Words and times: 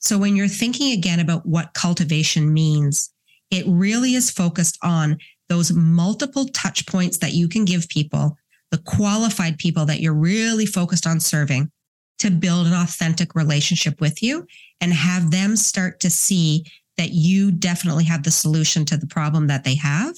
So 0.00 0.16
when 0.16 0.36
you're 0.36 0.48
thinking 0.48 0.92
again 0.92 1.18
about 1.18 1.44
what 1.44 1.74
cultivation 1.74 2.52
means, 2.52 3.12
it 3.50 3.64
really 3.66 4.14
is 4.14 4.30
focused 4.30 4.78
on 4.82 5.18
those 5.48 5.72
multiple 5.72 6.46
touch 6.46 6.86
points 6.86 7.18
that 7.18 7.32
you 7.32 7.48
can 7.48 7.64
give 7.64 7.88
people, 7.88 8.36
the 8.70 8.78
qualified 8.78 9.58
people 9.58 9.86
that 9.86 10.00
you're 10.00 10.14
really 10.14 10.66
focused 10.66 11.06
on 11.06 11.18
serving 11.18 11.70
to 12.18 12.30
build 12.30 12.66
an 12.66 12.74
authentic 12.74 13.34
relationship 13.34 14.00
with 14.00 14.22
you 14.22 14.46
and 14.80 14.92
have 14.92 15.30
them 15.30 15.56
start 15.56 16.00
to 16.00 16.10
see 16.10 16.64
that 16.96 17.10
you 17.10 17.50
definitely 17.50 18.04
have 18.04 18.22
the 18.22 18.30
solution 18.30 18.84
to 18.84 18.96
the 18.96 19.06
problem 19.06 19.46
that 19.46 19.64
they 19.64 19.76
have. 19.76 20.14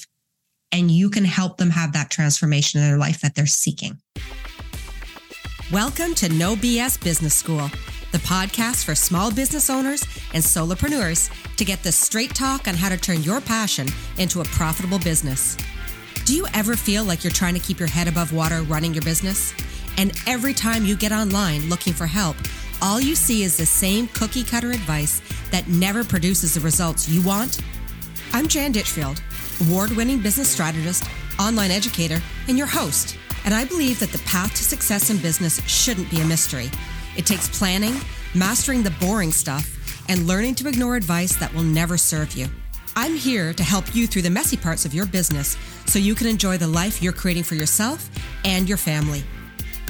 And 0.72 0.90
you 0.90 1.10
can 1.10 1.24
help 1.24 1.56
them 1.56 1.70
have 1.70 1.92
that 1.92 2.10
transformation 2.10 2.80
in 2.80 2.88
their 2.88 2.98
life 2.98 3.20
that 3.20 3.34
they're 3.34 3.46
seeking. 3.46 3.98
Welcome 5.72 6.14
to 6.16 6.28
No 6.28 6.56
BS 6.56 7.02
Business 7.02 7.34
School 7.34 7.70
the 8.12 8.18
podcast 8.18 8.84
for 8.84 8.95
small 8.95 9.30
business 9.30 9.70
owners 9.70 10.02
and 10.34 10.42
solopreneurs 10.42 11.30
to 11.56 11.64
get 11.64 11.82
the 11.82 11.92
straight 11.92 12.34
talk 12.34 12.66
on 12.66 12.74
how 12.74 12.88
to 12.88 12.96
turn 12.96 13.23
your 13.23 13.41
passion 13.41 13.86
into 14.19 14.41
a 14.41 14.45
profitable 14.45 14.98
business. 14.98 15.56
Do 16.24 16.34
you 16.34 16.46
ever 16.55 16.77
feel 16.77 17.05
like 17.05 17.24
you're 17.24 17.33
trying 17.33 17.55
to 17.55 17.60
keep 17.60 17.78
your 17.78 17.88
head 17.88 18.09
above 18.09 18.33
water 18.33 18.62
running 18.62 18.95
your 18.95 19.02
business? 19.02 19.55
And 19.96 20.12
every 20.27 20.55
time 20.55 20.84
you 20.84 20.96
get 20.96 21.12
online 21.12 21.69
looking 21.69 21.92
for 21.92 22.06
help, 22.06 22.36
all 22.83 23.00
you 23.00 23.14
see 23.14 23.42
is 23.42 23.56
the 23.56 23.66
same 23.66 24.09
cookie 24.09 24.45
cutter 24.45 24.70
advice 24.70 25.22
that 25.50 25.69
never 25.69 26.05
produces 26.05 26.55
the 26.55 26.61
results 26.61 27.08
you 27.08 27.22
want? 27.22 27.61
I'm 28.33 28.48
Jan 28.48 28.72
Ditchfield, 28.72 29.22
award 29.61 29.91
winning 29.91 30.20
business 30.20 30.48
strategist, 30.48 31.05
online 31.38 31.70
educator, 31.70 32.20
and 32.48 32.56
your 32.56 32.66
host. 32.66 33.16
And 33.45 33.55
I 33.55 33.64
believe 33.64 33.98
that 34.00 34.11
the 34.11 34.19
path 34.20 34.55
to 34.55 34.64
success 34.64 35.11
in 35.11 35.19
business 35.19 35.62
shouldn't 35.66 36.11
be 36.11 36.20
a 36.20 36.24
mystery. 36.24 36.70
It 37.16 37.27
takes 37.27 37.48
planning, 37.48 37.95
mastering 38.34 38.82
the 38.82 38.92
boring 38.92 39.32
stuff, 39.32 39.77
and 40.09 40.27
learning 40.27 40.56
to 40.56 40.69
ignore 40.69 40.96
advice 40.96 41.36
that 41.36 41.52
will 41.55 41.62
never 41.62 41.96
serve 41.96 42.33
you. 42.33 42.46
I'm 42.96 43.14
here 43.14 43.53
to 43.53 43.62
help 43.62 43.94
you 43.94 44.06
through 44.06 44.22
the 44.22 44.30
messy 44.30 44.56
parts 44.56 44.84
of 44.84 44.92
your 44.92 45.06
business 45.06 45.56
so 45.86 45.98
you 45.98 46.14
can 46.14 46.27
enjoy 46.27 46.56
the 46.56 46.66
life 46.66 47.03
you're 47.03 47.12
creating 47.12 47.44
for 47.44 47.55
yourself 47.55 48.11
and 48.44 48.69
your 48.69 48.78
family. 48.78 49.22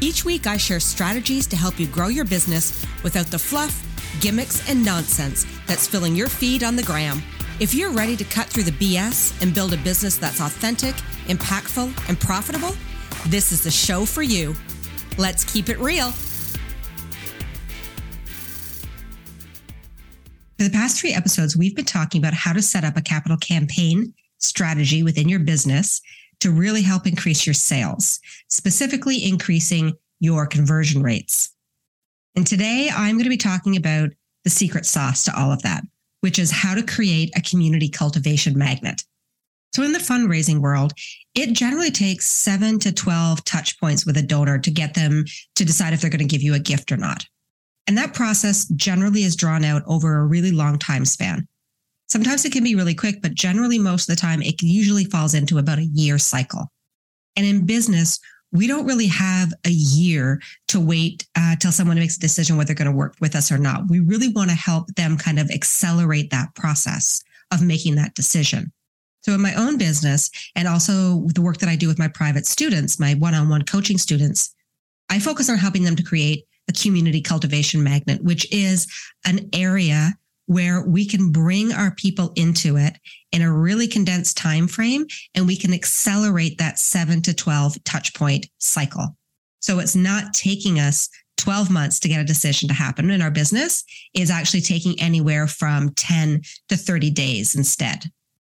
Each 0.00 0.24
week, 0.24 0.46
I 0.46 0.56
share 0.56 0.80
strategies 0.80 1.46
to 1.48 1.56
help 1.56 1.78
you 1.78 1.86
grow 1.86 2.08
your 2.08 2.24
business 2.24 2.84
without 3.02 3.26
the 3.26 3.38
fluff, 3.38 3.86
gimmicks, 4.20 4.68
and 4.68 4.84
nonsense 4.84 5.46
that's 5.66 5.86
filling 5.86 6.14
your 6.14 6.28
feed 6.28 6.62
on 6.62 6.76
the 6.76 6.82
gram. 6.82 7.22
If 7.58 7.74
you're 7.74 7.90
ready 7.90 8.16
to 8.16 8.24
cut 8.24 8.46
through 8.46 8.62
the 8.62 8.72
BS 8.72 9.42
and 9.42 9.54
build 9.54 9.74
a 9.74 9.76
business 9.78 10.16
that's 10.16 10.40
authentic, 10.40 10.94
impactful, 11.26 12.08
and 12.08 12.18
profitable, 12.18 12.74
this 13.26 13.52
is 13.52 13.62
the 13.62 13.70
show 13.70 14.06
for 14.06 14.22
you. 14.22 14.54
Let's 15.18 15.44
keep 15.44 15.68
it 15.68 15.78
real. 15.78 16.12
For 20.60 20.64
the 20.64 20.76
past 20.76 21.00
three 21.00 21.14
episodes, 21.14 21.56
we've 21.56 21.74
been 21.74 21.86
talking 21.86 22.20
about 22.20 22.34
how 22.34 22.52
to 22.52 22.60
set 22.60 22.84
up 22.84 22.94
a 22.94 23.00
capital 23.00 23.38
campaign 23.38 24.12
strategy 24.36 25.02
within 25.02 25.26
your 25.26 25.38
business 25.38 26.02
to 26.40 26.50
really 26.50 26.82
help 26.82 27.06
increase 27.06 27.46
your 27.46 27.54
sales, 27.54 28.20
specifically 28.48 29.24
increasing 29.26 29.94
your 30.18 30.46
conversion 30.46 31.02
rates. 31.02 31.56
And 32.36 32.46
today 32.46 32.90
I'm 32.94 33.14
going 33.14 33.24
to 33.24 33.30
be 33.30 33.38
talking 33.38 33.74
about 33.74 34.10
the 34.44 34.50
secret 34.50 34.84
sauce 34.84 35.24
to 35.24 35.34
all 35.34 35.50
of 35.50 35.62
that, 35.62 35.82
which 36.20 36.38
is 36.38 36.50
how 36.50 36.74
to 36.74 36.82
create 36.82 37.30
a 37.34 37.40
community 37.40 37.88
cultivation 37.88 38.58
magnet. 38.58 39.02
So 39.74 39.82
in 39.82 39.94
the 39.94 39.98
fundraising 39.98 40.60
world, 40.60 40.92
it 41.34 41.54
generally 41.54 41.90
takes 41.90 42.26
seven 42.26 42.78
to 42.80 42.92
12 42.92 43.46
touch 43.46 43.80
points 43.80 44.04
with 44.04 44.18
a 44.18 44.22
donor 44.22 44.58
to 44.58 44.70
get 44.70 44.92
them 44.92 45.24
to 45.54 45.64
decide 45.64 45.94
if 45.94 46.02
they're 46.02 46.10
going 46.10 46.18
to 46.18 46.26
give 46.26 46.42
you 46.42 46.52
a 46.52 46.58
gift 46.58 46.92
or 46.92 46.98
not. 46.98 47.24
And 47.90 47.98
that 47.98 48.14
process 48.14 48.66
generally 48.76 49.24
is 49.24 49.34
drawn 49.34 49.64
out 49.64 49.82
over 49.84 50.18
a 50.18 50.24
really 50.24 50.52
long 50.52 50.78
time 50.78 51.04
span. 51.04 51.48
Sometimes 52.08 52.44
it 52.44 52.52
can 52.52 52.62
be 52.62 52.76
really 52.76 52.94
quick, 52.94 53.20
but 53.20 53.34
generally, 53.34 53.80
most 53.80 54.08
of 54.08 54.14
the 54.14 54.20
time, 54.20 54.42
it 54.42 54.62
usually 54.62 55.06
falls 55.06 55.34
into 55.34 55.58
about 55.58 55.80
a 55.80 55.86
year 55.86 56.16
cycle. 56.16 56.70
And 57.34 57.44
in 57.44 57.66
business, 57.66 58.20
we 58.52 58.68
don't 58.68 58.86
really 58.86 59.08
have 59.08 59.52
a 59.66 59.70
year 59.70 60.40
to 60.68 60.78
wait 60.78 61.26
uh, 61.36 61.56
till 61.56 61.72
someone 61.72 61.98
makes 61.98 62.16
a 62.16 62.20
decision 62.20 62.56
whether 62.56 62.68
they're 62.68 62.76
going 62.76 62.92
to 62.92 62.96
work 62.96 63.16
with 63.20 63.34
us 63.34 63.50
or 63.50 63.58
not. 63.58 63.90
We 63.90 63.98
really 63.98 64.28
want 64.28 64.50
to 64.50 64.56
help 64.56 64.86
them 64.94 65.18
kind 65.18 65.40
of 65.40 65.50
accelerate 65.50 66.30
that 66.30 66.54
process 66.54 67.24
of 67.50 67.60
making 67.60 67.96
that 67.96 68.14
decision. 68.14 68.70
So, 69.22 69.32
in 69.32 69.42
my 69.42 69.54
own 69.54 69.78
business, 69.78 70.30
and 70.54 70.68
also 70.68 71.26
the 71.34 71.42
work 71.42 71.58
that 71.58 71.68
I 71.68 71.74
do 71.74 71.88
with 71.88 71.98
my 71.98 72.06
private 72.06 72.46
students, 72.46 73.00
my 73.00 73.14
one 73.14 73.34
on 73.34 73.48
one 73.48 73.64
coaching 73.64 73.98
students, 73.98 74.54
I 75.08 75.18
focus 75.18 75.50
on 75.50 75.58
helping 75.58 75.82
them 75.82 75.96
to 75.96 76.04
create 76.04 76.44
a 76.70 76.72
community 76.72 77.20
cultivation 77.20 77.82
magnet, 77.82 78.22
which 78.24 78.50
is 78.52 78.86
an 79.26 79.50
area 79.52 80.14
where 80.46 80.82
we 80.86 81.06
can 81.06 81.30
bring 81.30 81.72
our 81.72 81.94
people 81.94 82.32
into 82.34 82.76
it 82.76 82.94
in 83.32 83.42
a 83.42 83.52
really 83.52 83.86
condensed 83.86 84.36
time 84.36 84.66
frame 84.66 85.06
and 85.34 85.46
we 85.46 85.56
can 85.56 85.72
accelerate 85.72 86.58
that 86.58 86.78
7 86.78 87.22
to 87.22 87.34
12 87.34 87.84
touch 87.84 88.14
point 88.14 88.46
cycle. 88.58 89.16
So 89.60 89.78
it's 89.78 89.94
not 89.94 90.32
taking 90.32 90.80
us 90.80 91.08
12 91.36 91.70
months 91.70 92.00
to 92.00 92.08
get 92.08 92.20
a 92.20 92.24
decision 92.24 92.68
to 92.68 92.74
happen 92.74 93.10
in 93.10 93.22
our 93.22 93.30
business 93.30 93.84
is 94.14 94.30
actually 94.30 94.60
taking 94.60 95.00
anywhere 95.00 95.46
from 95.46 95.90
10 95.94 96.42
to 96.68 96.76
30 96.76 97.10
days 97.10 97.54
instead. 97.54 98.04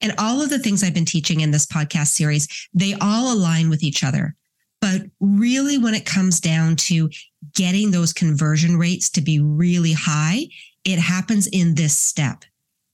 And 0.01 0.13
all 0.18 0.41
of 0.41 0.50
the 0.50 0.59
things 0.59 0.84
I've 0.84 0.94
been 0.94 1.06
teaching 1.06 1.41
in 1.41 1.51
this 1.51 1.66
podcast 1.66 2.07
series, 2.07 2.47
they 2.74 2.94
all 3.00 3.34
align 3.34 3.69
with 3.69 3.84
each 3.84 4.03
other. 4.03 4.35
But 4.83 5.03
really, 5.21 5.77
when 5.77 5.94
it 5.94 6.05
comes 6.05 6.41
down 6.41 6.75
to 6.75 7.09
getting 7.53 7.91
those 7.91 8.11
conversion 8.11 8.75
rates 8.75 9.09
to 9.11 9.21
be 9.21 9.39
really 9.39 9.94
high, 9.94 10.47
it 10.83 10.99
happens 10.99 11.47
in 11.47 11.75
this 11.75 11.97
step. 11.97 12.44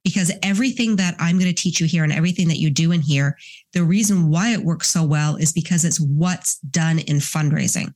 Because 0.03 0.31
everything 0.43 0.97
that 0.97 1.15
I'm 1.17 1.39
going 1.39 1.51
to 1.51 1.61
teach 1.61 1.81
you 1.81 1.87
here 1.87 2.03
and 2.03 2.13
everything 2.13 2.47
that 2.49 2.59
you 2.59 2.69
do 2.69 2.91
in 2.91 3.01
here, 3.01 3.35
the 3.73 3.83
reason 3.83 4.29
why 4.29 4.49
it 4.53 4.63
works 4.63 4.87
so 4.87 5.03
well 5.03 5.35
is 5.37 5.51
because 5.51 5.83
it's 5.83 5.99
what's 5.99 6.59
done 6.59 6.99
in 6.99 7.17
fundraising. 7.17 7.91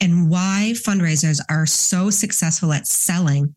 And 0.00 0.30
why 0.30 0.72
fundraisers 0.74 1.38
are 1.50 1.66
so 1.66 2.08
successful 2.08 2.72
at 2.72 2.86
selling 2.86 3.54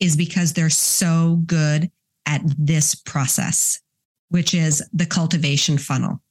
is 0.00 0.16
because 0.16 0.54
they're 0.54 0.70
so 0.70 1.42
good 1.44 1.90
at 2.24 2.40
this 2.56 2.94
process, 2.94 3.82
which 4.30 4.54
is 4.54 4.82
the 4.94 5.04
cultivation 5.04 5.76
funnel. 5.76 6.22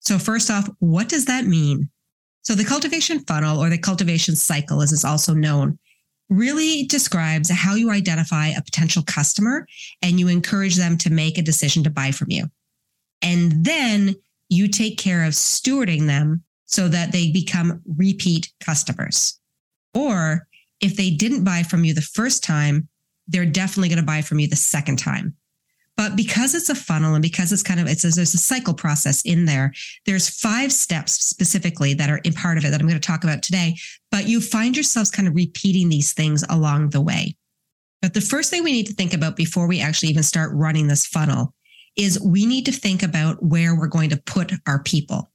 So, 0.00 0.18
first 0.18 0.50
off, 0.50 0.68
what 0.78 1.08
does 1.08 1.24
that 1.24 1.46
mean? 1.46 1.88
So 2.42 2.54
the 2.54 2.64
cultivation 2.64 3.20
funnel 3.20 3.62
or 3.62 3.70
the 3.70 3.78
cultivation 3.78 4.36
cycle, 4.36 4.82
as 4.82 4.92
it's 4.92 5.04
also 5.04 5.32
known, 5.32 5.78
really 6.28 6.84
describes 6.84 7.50
how 7.50 7.74
you 7.74 7.90
identify 7.90 8.48
a 8.48 8.62
potential 8.62 9.02
customer 9.06 9.66
and 10.02 10.18
you 10.18 10.28
encourage 10.28 10.76
them 10.76 10.96
to 10.98 11.10
make 11.10 11.38
a 11.38 11.42
decision 11.42 11.84
to 11.84 11.90
buy 11.90 12.10
from 12.10 12.30
you. 12.30 12.46
And 13.20 13.64
then 13.64 14.14
you 14.48 14.68
take 14.68 14.98
care 14.98 15.24
of 15.24 15.32
stewarding 15.32 16.06
them 16.06 16.42
so 16.64 16.88
that 16.88 17.12
they 17.12 17.30
become 17.30 17.80
repeat 17.96 18.52
customers. 18.60 19.38
Or 19.94 20.46
if 20.80 20.96
they 20.96 21.10
didn't 21.10 21.44
buy 21.44 21.62
from 21.62 21.84
you 21.84 21.94
the 21.94 22.00
first 22.00 22.42
time, 22.42 22.88
they're 23.28 23.46
definitely 23.46 23.88
going 23.88 24.00
to 24.00 24.04
buy 24.04 24.22
from 24.22 24.40
you 24.40 24.48
the 24.48 24.56
second 24.56 24.98
time. 24.98 25.36
But 25.96 26.16
because 26.16 26.54
it's 26.54 26.70
a 26.70 26.74
funnel 26.74 27.14
and 27.14 27.22
because 27.22 27.52
it's 27.52 27.62
kind 27.62 27.78
of 27.78 27.86
it's 27.86 28.04
a, 28.04 28.08
there's 28.08 28.34
a 28.34 28.38
cycle 28.38 28.74
process 28.74 29.22
in 29.22 29.44
there, 29.44 29.72
there's 30.06 30.28
five 30.28 30.72
steps 30.72 31.12
specifically 31.12 31.94
that 31.94 32.10
are 32.10 32.18
in 32.18 32.32
part 32.32 32.58
of 32.58 32.64
it 32.64 32.70
that 32.70 32.80
I'm 32.80 32.88
going 32.88 33.00
to 33.00 33.06
talk 33.06 33.24
about 33.24 33.42
today. 33.42 33.76
But 34.10 34.26
you 34.26 34.40
find 34.40 34.76
yourselves 34.76 35.10
kind 35.10 35.28
of 35.28 35.34
repeating 35.34 35.88
these 35.88 36.12
things 36.12 36.44
along 36.48 36.90
the 36.90 37.00
way. 37.00 37.36
But 38.00 38.14
the 38.14 38.20
first 38.20 38.50
thing 38.50 38.64
we 38.64 38.72
need 38.72 38.86
to 38.86 38.94
think 38.94 39.14
about 39.14 39.36
before 39.36 39.68
we 39.68 39.80
actually 39.80 40.08
even 40.08 40.24
start 40.24 40.50
running 40.54 40.88
this 40.88 41.06
funnel 41.06 41.54
is 41.96 42.20
we 42.20 42.46
need 42.46 42.66
to 42.66 42.72
think 42.72 43.02
about 43.02 43.42
where 43.42 43.76
we're 43.76 43.86
going 43.86 44.10
to 44.10 44.16
put 44.16 44.52
our 44.66 44.82
people. 44.82 45.31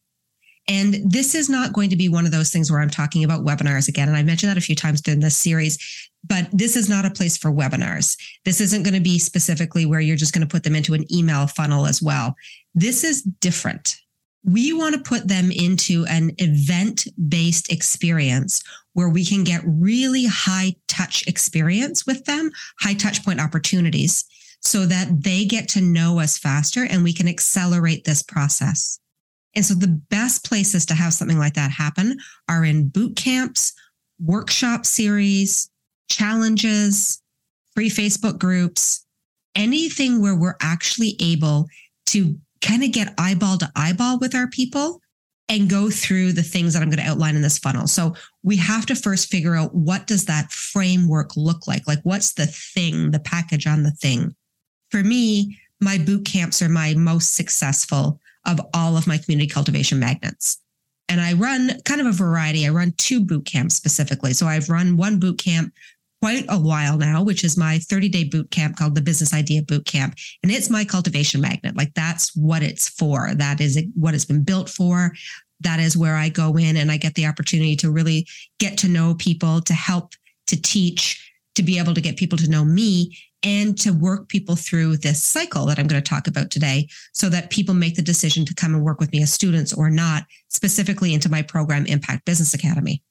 And 0.67 0.95
this 1.09 1.33
is 1.33 1.49
not 1.49 1.73
going 1.73 1.89
to 1.91 1.95
be 1.95 2.09
one 2.09 2.25
of 2.25 2.31
those 2.31 2.49
things 2.49 2.69
where 2.69 2.81
I'm 2.81 2.89
talking 2.89 3.23
about 3.23 3.45
webinars 3.45 3.87
again. 3.87 4.09
And 4.09 4.17
I 4.17 4.23
mentioned 4.23 4.49
that 4.49 4.57
a 4.57 4.61
few 4.61 4.75
times 4.75 5.01
during 5.01 5.21
this 5.21 5.37
series, 5.37 5.77
but 6.25 6.47
this 6.51 6.75
is 6.75 6.89
not 6.89 7.05
a 7.05 7.11
place 7.11 7.37
for 7.37 7.51
webinars. 7.51 8.17
This 8.43 8.59
isn't 8.59 8.83
going 8.83 8.93
to 8.93 8.99
be 8.99 9.17
specifically 9.17 9.85
where 9.85 10.01
you're 10.01 10.17
just 10.17 10.33
going 10.33 10.45
to 10.45 10.51
put 10.51 10.63
them 10.63 10.75
into 10.75 10.93
an 10.93 11.11
email 11.13 11.47
funnel 11.47 11.85
as 11.85 12.01
well. 12.01 12.35
This 12.75 13.03
is 13.03 13.21
different. 13.21 13.95
We 14.43 14.73
want 14.73 14.95
to 14.95 15.01
put 15.01 15.27
them 15.27 15.51
into 15.51 16.05
an 16.09 16.31
event 16.37 17.07
based 17.29 17.71
experience 17.71 18.61
where 18.93 19.09
we 19.09 19.25
can 19.25 19.43
get 19.43 19.61
really 19.65 20.25
high 20.25 20.75
touch 20.87 21.25
experience 21.27 22.05
with 22.05 22.25
them, 22.25 22.51
high 22.81 22.93
touch 22.93 23.23
point 23.23 23.39
opportunities 23.39 24.25
so 24.61 24.85
that 24.85 25.23
they 25.23 25.45
get 25.45 25.69
to 25.69 25.81
know 25.81 26.19
us 26.19 26.37
faster 26.37 26.85
and 26.89 27.03
we 27.03 27.13
can 27.13 27.27
accelerate 27.27 28.03
this 28.03 28.23
process. 28.23 28.99
And 29.57 29.65
so 29.65 29.73
the 29.73 29.87
best 29.87 30.45
places 30.45 30.85
to 30.85 30.93
have 30.93 31.13
something 31.13 31.39
like 31.39 31.55
that 31.55 31.71
happen 31.71 32.19
are 32.47 32.63
in 32.63 32.89
boot 32.89 33.15
camps, 33.15 33.73
workshop 34.19 34.85
series, 34.85 35.71
challenges, 36.11 37.23
free 37.73 37.89
Facebook 37.89 38.37
groups, 38.37 39.03
anything 39.55 40.21
where 40.21 40.35
we're 40.35 40.57
actually 40.61 41.15
able 41.19 41.65
to 42.05 42.37
kind 42.61 42.83
of 42.83 42.91
get 42.91 43.15
eyeball 43.17 43.57
to 43.57 43.71
eyeball 43.75 44.19
with 44.19 44.35
our 44.35 44.45
people 44.47 45.01
and 45.49 45.71
go 45.71 45.89
through 45.89 46.33
the 46.33 46.43
things 46.43 46.73
that 46.73 46.83
I'm 46.83 46.91
going 46.91 47.03
to 47.03 47.09
outline 47.09 47.35
in 47.35 47.41
this 47.41 47.57
funnel. 47.57 47.87
So 47.87 48.13
we 48.43 48.57
have 48.57 48.85
to 48.85 48.95
first 48.95 49.27
figure 49.27 49.55
out 49.55 49.73
what 49.73 50.05
does 50.05 50.25
that 50.25 50.51
framework 50.51 51.35
look 51.35 51.65
like? 51.65 51.87
Like 51.87 52.01
what's 52.03 52.33
the 52.33 52.45
thing, 52.45 53.09
the 53.09 53.19
package 53.19 53.65
on 53.65 53.81
the 53.81 53.91
thing? 53.91 54.35
For 54.91 55.03
me, 55.03 55.57
my 55.81 55.97
boot 55.97 56.27
camps 56.27 56.61
are 56.61 56.69
my 56.69 56.93
most 56.93 57.33
successful 57.33 58.19
of 58.47 58.59
all 58.73 58.97
of 58.97 59.07
my 59.07 59.17
community 59.17 59.47
cultivation 59.47 59.99
magnets. 59.99 60.59
And 61.09 61.21
I 61.21 61.33
run 61.33 61.71
kind 61.85 62.01
of 62.01 62.07
a 62.07 62.11
variety. 62.11 62.65
I 62.65 62.69
run 62.69 62.93
two 62.97 63.23
boot 63.23 63.45
camps 63.45 63.75
specifically. 63.75 64.33
So 64.33 64.45
I've 64.45 64.69
run 64.69 64.97
one 64.97 65.19
boot 65.19 65.37
camp 65.37 65.73
quite 66.21 66.45
a 66.49 66.59
while 66.59 66.97
now, 66.97 67.23
which 67.23 67.43
is 67.43 67.57
my 67.57 67.77
30 67.79 68.09
day 68.09 68.23
boot 68.23 68.49
camp 68.51 68.75
called 68.75 68.95
the 68.95 69.01
Business 69.01 69.33
Idea 69.33 69.61
Boot 69.61 69.85
Camp. 69.85 70.15
And 70.43 70.51
it's 70.51 70.69
my 70.69 70.83
cultivation 70.83 71.41
magnet. 71.41 71.77
Like 71.77 71.93
that's 71.93 72.35
what 72.35 72.63
it's 72.63 72.89
for. 72.89 73.33
That 73.35 73.61
is 73.61 73.81
what 73.95 74.13
it's 74.13 74.25
been 74.25 74.43
built 74.43 74.69
for. 74.69 75.13
That 75.61 75.79
is 75.79 75.97
where 75.97 76.15
I 76.15 76.29
go 76.29 76.57
in 76.57 76.77
and 76.77 76.91
I 76.91 76.97
get 76.97 77.15
the 77.15 77.25
opportunity 77.25 77.75
to 77.77 77.91
really 77.91 78.27
get 78.59 78.77
to 78.79 78.87
know 78.87 79.15
people, 79.15 79.61
to 79.61 79.73
help, 79.73 80.13
to 80.47 80.61
teach, 80.61 81.31
to 81.55 81.63
be 81.63 81.79
able 81.79 81.93
to 81.93 82.01
get 82.01 82.17
people 82.17 82.37
to 82.37 82.49
know 82.49 82.63
me 82.63 83.17
and 83.47 83.77
to 83.77 83.91
work 83.91 84.27
people 84.27 84.57
through 84.57 84.97
this 84.97 85.23
cycle 85.23 85.65
that 85.65 85.79
I'm 85.79 85.87
going 85.87 86.01
to 86.03 86.09
talk 86.09 86.27
about 86.27 86.51
today 86.51 86.89
so 87.13 87.29
that 87.29 87.49
people 87.49 87.73
make 87.73 87.95
the 87.95 88.01
decision 88.01 88.43
to 88.45 88.53
come 88.53 88.75
and 88.75 88.83
work 88.83 88.99
with 88.99 89.09
me 89.13 89.23
as 89.23 89.31
students 89.31 89.73
or 89.73 89.89
not, 89.89 90.25
specifically 90.49 91.13
into 91.13 91.31
my 91.31 91.41
program 91.41 91.85
Impact 91.85 92.25
Business 92.25 92.53
Academy. 92.53 93.01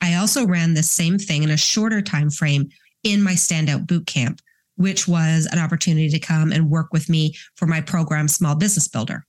I 0.00 0.14
also 0.14 0.46
ran 0.46 0.74
this 0.74 0.88
same 0.88 1.18
thing 1.18 1.42
in 1.42 1.50
a 1.50 1.56
shorter 1.56 2.00
time 2.00 2.30
frame 2.30 2.68
in 3.02 3.24
my 3.24 3.32
standout 3.32 3.88
boot 3.88 4.06
camp, 4.06 4.40
which 4.76 5.08
was 5.08 5.48
an 5.50 5.58
opportunity 5.58 6.08
to 6.10 6.20
come 6.20 6.52
and 6.52 6.70
work 6.70 6.92
with 6.92 7.08
me 7.08 7.34
for 7.56 7.66
my 7.66 7.80
program 7.80 8.28
Small 8.28 8.54
Business 8.54 8.86
Builder. 8.86 9.26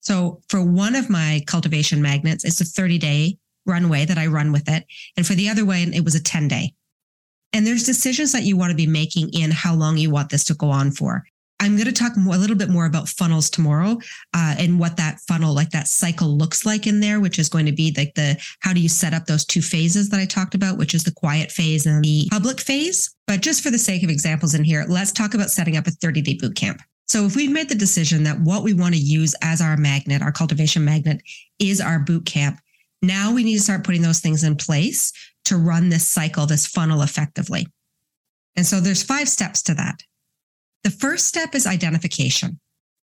So 0.00 0.40
for 0.48 0.64
one 0.64 0.96
of 0.96 1.10
my 1.10 1.42
cultivation 1.46 2.02
magnets, 2.02 2.44
it's 2.44 2.60
a 2.60 2.64
30 2.64 2.98
day 2.98 3.38
runway 3.66 4.04
that 4.04 4.18
I 4.18 4.26
run 4.26 4.50
with 4.50 4.68
it. 4.68 4.84
And 5.16 5.24
for 5.24 5.34
the 5.34 5.48
other 5.48 5.64
one, 5.64 5.94
it 5.94 6.04
was 6.04 6.16
a 6.16 6.22
10 6.22 6.48
day. 6.48 6.74
And 7.52 7.66
there's 7.66 7.84
decisions 7.84 8.32
that 8.32 8.44
you 8.44 8.56
want 8.56 8.70
to 8.70 8.76
be 8.76 8.86
making 8.86 9.30
in 9.32 9.50
how 9.50 9.74
long 9.74 9.98
you 9.98 10.10
want 10.10 10.30
this 10.30 10.44
to 10.44 10.54
go 10.54 10.70
on 10.70 10.90
for. 10.90 11.24
I'm 11.62 11.76
going 11.76 11.86
to 11.86 11.92
talk 11.92 12.16
more, 12.16 12.34
a 12.34 12.38
little 12.38 12.56
bit 12.56 12.70
more 12.70 12.86
about 12.86 13.08
funnels 13.08 13.48
tomorrow 13.48 13.96
uh, 14.34 14.56
and 14.58 14.80
what 14.80 14.96
that 14.96 15.20
funnel, 15.28 15.54
like 15.54 15.70
that 15.70 15.86
cycle 15.86 16.36
looks 16.36 16.66
like 16.66 16.88
in 16.88 16.98
there, 16.98 17.20
which 17.20 17.38
is 17.38 17.48
going 17.48 17.66
to 17.66 17.72
be 17.72 17.94
like 17.96 18.14
the 18.14 18.36
how 18.60 18.72
do 18.72 18.80
you 18.80 18.88
set 18.88 19.14
up 19.14 19.26
those 19.26 19.44
two 19.44 19.62
phases 19.62 20.08
that 20.08 20.18
I 20.18 20.24
talked 20.24 20.56
about, 20.56 20.76
which 20.76 20.92
is 20.92 21.04
the 21.04 21.12
quiet 21.12 21.52
phase 21.52 21.86
and 21.86 22.02
the 22.02 22.26
public 22.32 22.60
phase. 22.60 23.14
But 23.28 23.42
just 23.42 23.62
for 23.62 23.70
the 23.70 23.78
sake 23.78 24.02
of 24.02 24.10
examples 24.10 24.54
in 24.54 24.64
here, 24.64 24.84
let's 24.88 25.12
talk 25.12 25.34
about 25.34 25.50
setting 25.50 25.76
up 25.76 25.86
a 25.86 25.92
30 25.92 26.22
day 26.22 26.34
boot 26.34 26.56
camp. 26.56 26.82
So 27.06 27.26
if 27.26 27.36
we've 27.36 27.52
made 27.52 27.68
the 27.68 27.76
decision 27.76 28.24
that 28.24 28.40
what 28.40 28.64
we 28.64 28.74
want 28.74 28.94
to 28.94 29.00
use 29.00 29.34
as 29.40 29.60
our 29.60 29.76
magnet, 29.76 30.20
our 30.20 30.32
cultivation 30.32 30.84
magnet, 30.84 31.22
is 31.60 31.80
our 31.80 32.00
boot 32.00 32.26
camp, 32.26 32.58
now 33.02 33.32
we 33.32 33.44
need 33.44 33.56
to 33.56 33.62
start 33.62 33.84
putting 33.84 34.02
those 34.02 34.20
things 34.20 34.42
in 34.42 34.56
place 34.56 35.12
to 35.44 35.56
run 35.56 35.88
this 35.88 36.06
cycle, 36.06 36.46
this 36.46 36.66
funnel 36.66 37.02
effectively. 37.02 37.66
And 38.56 38.66
so 38.66 38.80
there's 38.80 39.02
five 39.02 39.28
steps 39.28 39.62
to 39.64 39.74
that. 39.74 40.02
The 40.84 40.90
first 40.90 41.26
step 41.26 41.54
is 41.54 41.66
identification. 41.66 42.60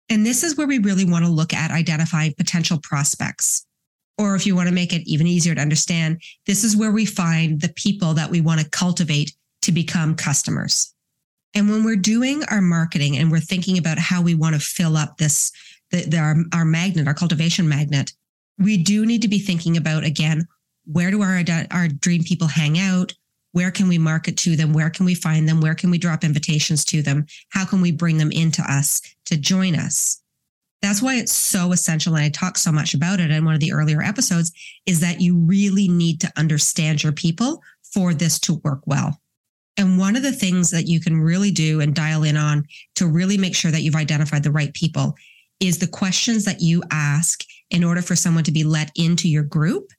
And 0.08 0.24
this 0.24 0.42
is 0.42 0.56
where 0.56 0.66
we 0.66 0.78
really 0.78 1.04
want 1.04 1.24
to 1.24 1.30
look 1.30 1.52
at 1.52 1.70
identifying 1.70 2.34
potential 2.36 2.78
prospects. 2.82 3.66
Or 4.18 4.36
if 4.36 4.46
you 4.46 4.54
want 4.54 4.68
to 4.68 4.74
make 4.74 4.92
it 4.92 5.02
even 5.06 5.26
easier 5.26 5.54
to 5.54 5.60
understand, 5.60 6.20
this 6.46 6.62
is 6.62 6.76
where 6.76 6.92
we 6.92 7.04
find 7.04 7.60
the 7.60 7.72
people 7.74 8.14
that 8.14 8.30
we 8.30 8.40
want 8.40 8.60
to 8.60 8.68
cultivate 8.68 9.34
to 9.62 9.72
become 9.72 10.14
customers. 10.14 10.94
And 11.54 11.70
when 11.70 11.84
we're 11.84 11.96
doing 11.96 12.42
our 12.50 12.60
marketing 12.60 13.16
and 13.16 13.30
we're 13.30 13.40
thinking 13.40 13.78
about 13.78 13.98
how 13.98 14.22
we 14.22 14.34
want 14.34 14.54
to 14.54 14.60
fill 14.60 14.96
up 14.96 15.16
this, 15.16 15.52
the, 15.90 16.02
the, 16.02 16.18
our, 16.18 16.36
our 16.52 16.64
magnet, 16.64 17.08
our 17.08 17.14
cultivation 17.14 17.68
magnet, 17.68 18.12
we 18.58 18.76
do 18.76 19.06
need 19.06 19.22
to 19.22 19.28
be 19.28 19.38
thinking 19.38 19.76
about 19.76 20.04
again, 20.04 20.46
where 20.84 21.10
do 21.10 21.22
our, 21.22 21.42
our 21.70 21.88
dream 21.88 22.22
people 22.22 22.48
hang 22.48 22.78
out? 22.78 23.12
Where 23.52 23.70
can 23.70 23.88
we 23.88 23.98
market 23.98 24.36
to 24.38 24.56
them? 24.56 24.72
Where 24.72 24.90
can 24.90 25.06
we 25.06 25.14
find 25.14 25.48
them? 25.48 25.60
Where 25.60 25.74
can 25.74 25.90
we 25.90 25.98
drop 25.98 26.24
invitations 26.24 26.84
to 26.86 27.02
them? 27.02 27.26
How 27.50 27.64
can 27.64 27.80
we 27.80 27.92
bring 27.92 28.18
them 28.18 28.32
into 28.32 28.62
us 28.62 29.00
to 29.26 29.36
join 29.36 29.76
us? 29.76 30.20
That's 30.82 31.00
why 31.00 31.14
it's 31.14 31.32
so 31.32 31.72
essential. 31.72 32.14
And 32.14 32.24
I 32.24 32.28
talk 32.28 32.58
so 32.58 32.70
much 32.70 32.94
about 32.94 33.20
it 33.20 33.30
in 33.30 33.44
one 33.44 33.54
of 33.54 33.60
the 33.60 33.72
earlier 33.72 34.02
episodes 34.02 34.52
is 34.86 35.00
that 35.00 35.20
you 35.20 35.38
really 35.38 35.88
need 35.88 36.20
to 36.20 36.32
understand 36.36 37.02
your 37.02 37.12
people 37.12 37.62
for 37.82 38.12
this 38.12 38.38
to 38.40 38.60
work 38.64 38.80
well. 38.86 39.18
And 39.76 39.98
one 39.98 40.16
of 40.16 40.22
the 40.22 40.32
things 40.32 40.70
that 40.70 40.86
you 40.86 41.00
can 41.00 41.20
really 41.20 41.50
do 41.50 41.80
and 41.80 41.94
dial 41.94 42.22
in 42.22 42.36
on 42.36 42.64
to 42.96 43.06
really 43.06 43.38
make 43.38 43.56
sure 43.56 43.70
that 43.70 43.80
you've 43.80 43.96
identified 43.96 44.42
the 44.42 44.52
right 44.52 44.72
people 44.74 45.14
is 45.60 45.78
the 45.78 45.86
questions 45.86 46.44
that 46.44 46.60
you 46.60 46.82
ask 46.90 47.44
in 47.70 47.82
order 47.82 48.02
for 48.02 48.14
someone 48.14 48.44
to 48.44 48.52
be 48.52 48.64
let 48.64 48.90
into 48.96 49.28
your 49.28 49.42
group. 49.42 49.90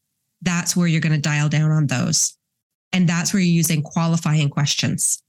That's 0.41 0.75
where 0.75 0.87
you're 0.87 1.01
going 1.01 1.15
to 1.15 1.21
dial 1.21 1.49
down 1.49 1.71
on 1.71 1.87
those. 1.87 2.37
And 2.93 3.07
that's 3.09 3.33
where 3.33 3.41
you're 3.41 3.51
using 3.51 3.81
qualifying 3.81 4.49
questions, 4.49 5.21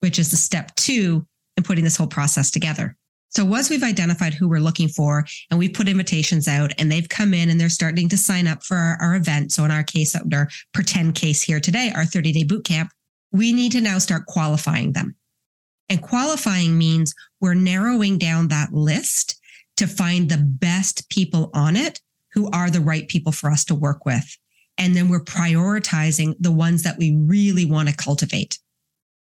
which 0.00 0.18
is 0.18 0.30
the 0.30 0.36
step 0.36 0.74
two 0.76 1.26
in 1.56 1.62
putting 1.62 1.84
this 1.84 1.96
whole 1.96 2.06
process 2.06 2.50
together. 2.50 2.96
So 3.30 3.44
once 3.44 3.68
we've 3.68 3.82
identified 3.82 4.34
who 4.34 4.48
we're 4.48 4.60
looking 4.60 4.88
for 4.88 5.26
and 5.50 5.58
we've 5.58 5.74
put 5.74 5.88
invitations 5.88 6.48
out 6.48 6.72
and 6.78 6.90
they've 6.90 7.08
come 7.08 7.34
in 7.34 7.50
and 7.50 7.60
they're 7.60 7.68
starting 7.68 8.08
to 8.10 8.16
sign 8.16 8.46
up 8.46 8.62
for 8.62 8.76
our, 8.76 8.96
our 9.00 9.16
event. 9.16 9.52
So 9.52 9.64
in 9.64 9.70
our 9.70 9.82
case, 9.82 10.16
our 10.32 10.48
pretend 10.72 11.14
case 11.16 11.42
here 11.42 11.60
today, 11.60 11.92
our 11.94 12.04
30 12.04 12.32
day 12.32 12.44
boot 12.44 12.64
camp, 12.64 12.90
we 13.32 13.52
need 13.52 13.72
to 13.72 13.80
now 13.80 13.98
start 13.98 14.26
qualifying 14.26 14.92
them. 14.92 15.16
And 15.88 16.02
qualifying 16.02 16.78
means 16.78 17.14
we're 17.40 17.54
narrowing 17.54 18.18
down 18.18 18.48
that 18.48 18.72
list 18.72 19.40
to 19.76 19.86
find 19.86 20.28
the 20.28 20.38
best 20.38 21.08
people 21.10 21.50
on 21.52 21.76
it 21.76 22.00
who 22.32 22.50
are 22.50 22.70
the 22.70 22.80
right 22.80 23.06
people 23.08 23.32
for 23.32 23.50
us 23.50 23.64
to 23.66 23.74
work 23.74 24.04
with. 24.04 24.36
And 24.78 24.94
then 24.94 25.08
we're 25.08 25.24
prioritizing 25.24 26.34
the 26.38 26.52
ones 26.52 26.82
that 26.82 26.98
we 26.98 27.16
really 27.16 27.64
want 27.64 27.88
to 27.88 27.96
cultivate. 27.96 28.58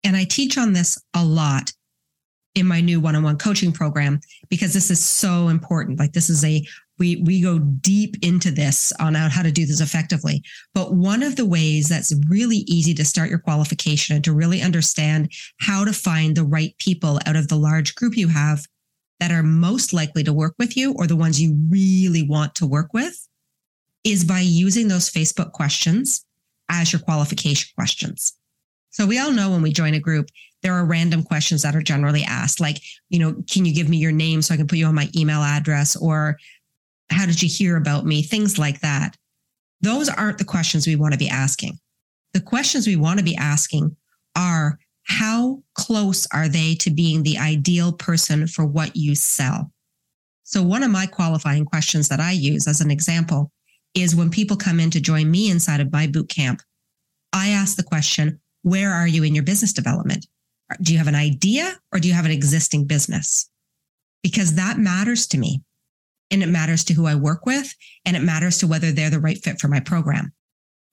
And 0.03 0.17
I 0.17 0.25
teach 0.25 0.59
on 0.59 0.73
this 0.73 0.99
a 1.15 1.25
lot 1.25 1.73
in 2.55 2.67
my 2.67 2.81
new 2.81 3.01
one-on-one 3.01 3.39
coaching 3.39 3.73
program 3.73 4.21
because 4.49 4.73
this 4.73 4.91
is 4.91 5.05
so 5.05 5.49
important. 5.49 5.99
Like 5.99 6.13
this 6.13 6.31
is 6.31 6.45
a 6.45 6.65
we 6.99 7.17
we 7.27 7.41
go 7.41 7.59
deep 7.59 8.17
into 8.23 8.53
this 8.53 8.93
on 9.01 9.15
how 9.15 9.43
to 9.43 9.51
do 9.51 9.67
this 9.67 9.81
effectively. 9.81 10.43
But 10.75 10.95
one 10.95 11.23
of 11.23 11.37
the 11.37 11.47
ways 11.47 11.89
that's 11.89 12.15
really 12.29 12.59
easy 12.69 12.95
to 12.95 13.05
start 13.05 13.31
your 13.31 13.41
qualification 13.41 14.15
and 14.15 14.25
to 14.25 14.33
really 14.33 14.63
understand 14.63 15.33
how 15.61 15.85
to 15.85 15.93
find 15.93 16.37
the 16.37 16.45
right 16.45 16.77
people 16.79 17.19
out 17.27 17.37
of 17.37 17.49
the 17.49 17.57
large 17.57 17.95
group 17.97 18.17
you 18.17 18.29
have 18.29 18.65
that 19.19 19.33
are 19.33 19.43
most 19.43 19.93
likely 19.93 20.23
to 20.25 20.33
work 20.33 20.55
with 20.59 20.77
you 20.77 20.93
or 20.93 21.07
the 21.07 21.17
ones 21.17 21.41
you 21.41 21.57
really 21.69 22.23
want 22.23 22.55
to 22.57 22.67
work 22.67 22.93
with 22.93 23.27
is 24.05 24.25
by 24.25 24.41
using 24.41 24.89
those 24.89 25.11
Facebook 25.11 25.53
questions 25.53 26.25
as 26.69 26.93
your 26.93 27.01
qualification 27.01 27.71
questions. 27.77 28.35
So 28.91 29.07
we 29.07 29.19
all 29.19 29.33
know 29.33 29.51
when 29.51 29.63
we 29.63 29.73
join 29.73 29.95
a 29.95 30.01
group, 30.01 30.29
there 30.63 30.75
are 30.75 30.85
random 30.85 31.23
questions 31.23 31.63
that 31.63 31.75
are 31.75 31.83
generally 31.83 32.23
asked, 32.23 32.61
like, 32.61 32.81
you 33.09 33.19
know, 33.19 33.35
can 33.51 33.65
you 33.65 33.75
give 33.75 33.89
me 33.89 33.97
your 33.97 34.13
name 34.13 34.41
so 34.41 34.55
I 34.55 34.57
can 34.57 34.67
put 34.67 34.79
you 34.79 34.87
on 34.87 34.95
my 34.95 35.11
email 35.17 35.43
address? 35.43 35.97
Or 35.97 36.39
how 37.11 37.27
did 37.27 37.43
you 37.43 37.49
hear 37.49 37.77
about 37.77 38.07
me? 38.07 38.23
Things 38.23 38.59
like 38.59 38.81
that. 38.81 39.17
Those 39.81 40.09
aren't 40.09 40.39
the 40.39 40.45
questions 40.45 40.87
we 40.87 40.97
want 40.97 41.13
to 41.13 41.19
be 41.19 41.29
asking. 41.29 41.79
The 42.33 42.41
questions 42.41 42.87
we 42.87 42.97
want 42.97 43.19
to 43.19 43.25
be 43.25 43.37
asking 43.37 43.97
are 44.37 44.79
how 45.03 45.63
close 45.75 46.27
are 46.33 46.49
they 46.49 46.75
to 46.77 46.91
being 46.91 47.23
the 47.23 47.39
ideal 47.39 47.93
person 47.93 48.47
for 48.47 48.65
what 48.65 48.97
you 48.97 49.15
sell? 49.15 49.71
So, 50.45 50.63
one 50.63 50.83
of 50.83 50.91
my 50.91 51.07
qualifying 51.07 51.65
questions 51.65 52.09
that 52.09 52.21
I 52.21 52.33
use 52.33 52.67
as 52.67 52.81
an 52.81 52.91
example 52.91 53.51
is 53.95 54.17
when 54.17 54.31
people 54.31 54.57
come 54.57 54.81
in 54.81 54.91
to 54.91 55.01
join 55.01 55.31
me 55.31 55.51
inside 55.51 55.81
of 55.81 55.93
my 55.93 56.07
boot 56.07 56.29
camp, 56.29 56.61
I 57.33 57.49
ask 57.49 57.77
the 57.77 57.83
question, 57.83 58.41
where 58.63 58.93
are 58.93 59.07
you 59.07 59.23
in 59.23 59.35
your 59.35 59.45
business 59.45 59.73
development? 59.73 60.27
Do 60.81 60.93
you 60.93 60.99
have 60.99 61.09
an 61.09 61.15
idea 61.15 61.79
or 61.93 62.01
do 62.01 62.09
you 62.09 62.15
have 62.15 62.25
an 62.25 62.31
existing 62.31 62.87
business? 62.87 63.49
Because 64.23 64.55
that 64.55 64.79
matters 64.79 65.27
to 65.29 65.39
me 65.39 65.63
and 66.31 66.43
it 66.43 66.49
matters 66.49 66.85
to 66.85 66.95
who 66.95 67.07
I 67.07 67.15
work 67.15 67.47
with 67.47 67.75
and 68.05 68.17
it 68.17 68.23
matters 68.23 68.59
to 68.59 68.67
whether 68.67 68.91
they're 68.91 69.11
the 69.11 69.21
right 69.21 69.43
fit 69.43 69.61
for 69.61 69.69
my 69.69 69.81
program. 69.81 70.33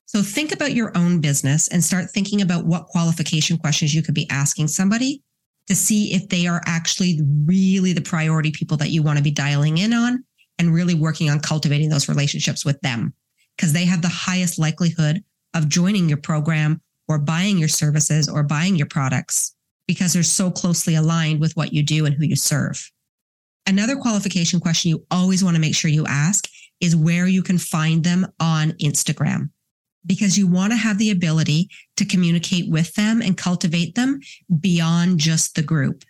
So 0.05 0.21
think 0.21 0.51
about 0.51 0.73
your 0.73 0.95
own 0.97 1.21
business 1.21 1.69
and 1.69 1.83
start 1.83 2.09
thinking 2.09 2.41
about 2.41 2.65
what 2.65 2.87
qualification 2.87 3.57
questions 3.57 3.95
you 3.95 4.03
could 4.03 4.13
be 4.13 4.29
asking 4.29 4.67
somebody 4.67 5.23
to 5.67 5.75
see 5.75 6.13
if 6.13 6.27
they 6.27 6.47
are 6.47 6.61
actually 6.65 7.21
really 7.45 7.93
the 7.93 8.01
priority 8.01 8.51
people 8.51 8.75
that 8.77 8.89
you 8.89 9.03
want 9.03 9.17
to 9.17 9.23
be 9.23 9.31
dialing 9.31 9.77
in 9.77 9.93
on 9.93 10.25
and 10.61 10.73
really 10.73 10.93
working 10.93 11.27
on 11.27 11.39
cultivating 11.39 11.89
those 11.89 12.07
relationships 12.07 12.63
with 12.63 12.79
them 12.81 13.13
because 13.57 13.73
they 13.73 13.83
have 13.83 14.03
the 14.03 14.07
highest 14.07 14.59
likelihood 14.59 15.23
of 15.55 15.67
joining 15.67 16.07
your 16.07 16.19
program 16.19 16.79
or 17.07 17.17
buying 17.17 17.57
your 17.57 17.67
services 17.67 18.29
or 18.29 18.43
buying 18.43 18.75
your 18.75 18.85
products 18.85 19.55
because 19.87 20.13
they're 20.13 20.21
so 20.21 20.51
closely 20.51 20.93
aligned 20.93 21.41
with 21.41 21.57
what 21.57 21.73
you 21.73 21.81
do 21.81 22.05
and 22.05 22.13
who 22.13 22.25
you 22.25 22.35
serve. 22.35 22.91
Another 23.65 23.95
qualification 23.95 24.59
question 24.59 24.89
you 24.89 25.03
always 25.09 25.43
want 25.43 25.55
to 25.55 25.61
make 25.61 25.75
sure 25.75 25.89
you 25.89 26.05
ask 26.05 26.47
is 26.79 26.95
where 26.95 27.25
you 27.25 27.41
can 27.41 27.57
find 27.57 28.03
them 28.03 28.27
on 28.39 28.71
Instagram 28.73 29.49
because 30.05 30.37
you 30.37 30.47
want 30.47 30.71
to 30.73 30.77
have 30.77 30.99
the 30.99 31.09
ability 31.09 31.69
to 31.97 32.05
communicate 32.05 32.69
with 32.69 32.93
them 32.93 33.19
and 33.19 33.35
cultivate 33.35 33.95
them 33.95 34.19
beyond 34.59 35.19
just 35.19 35.55
the 35.55 35.63
group. 35.63 36.03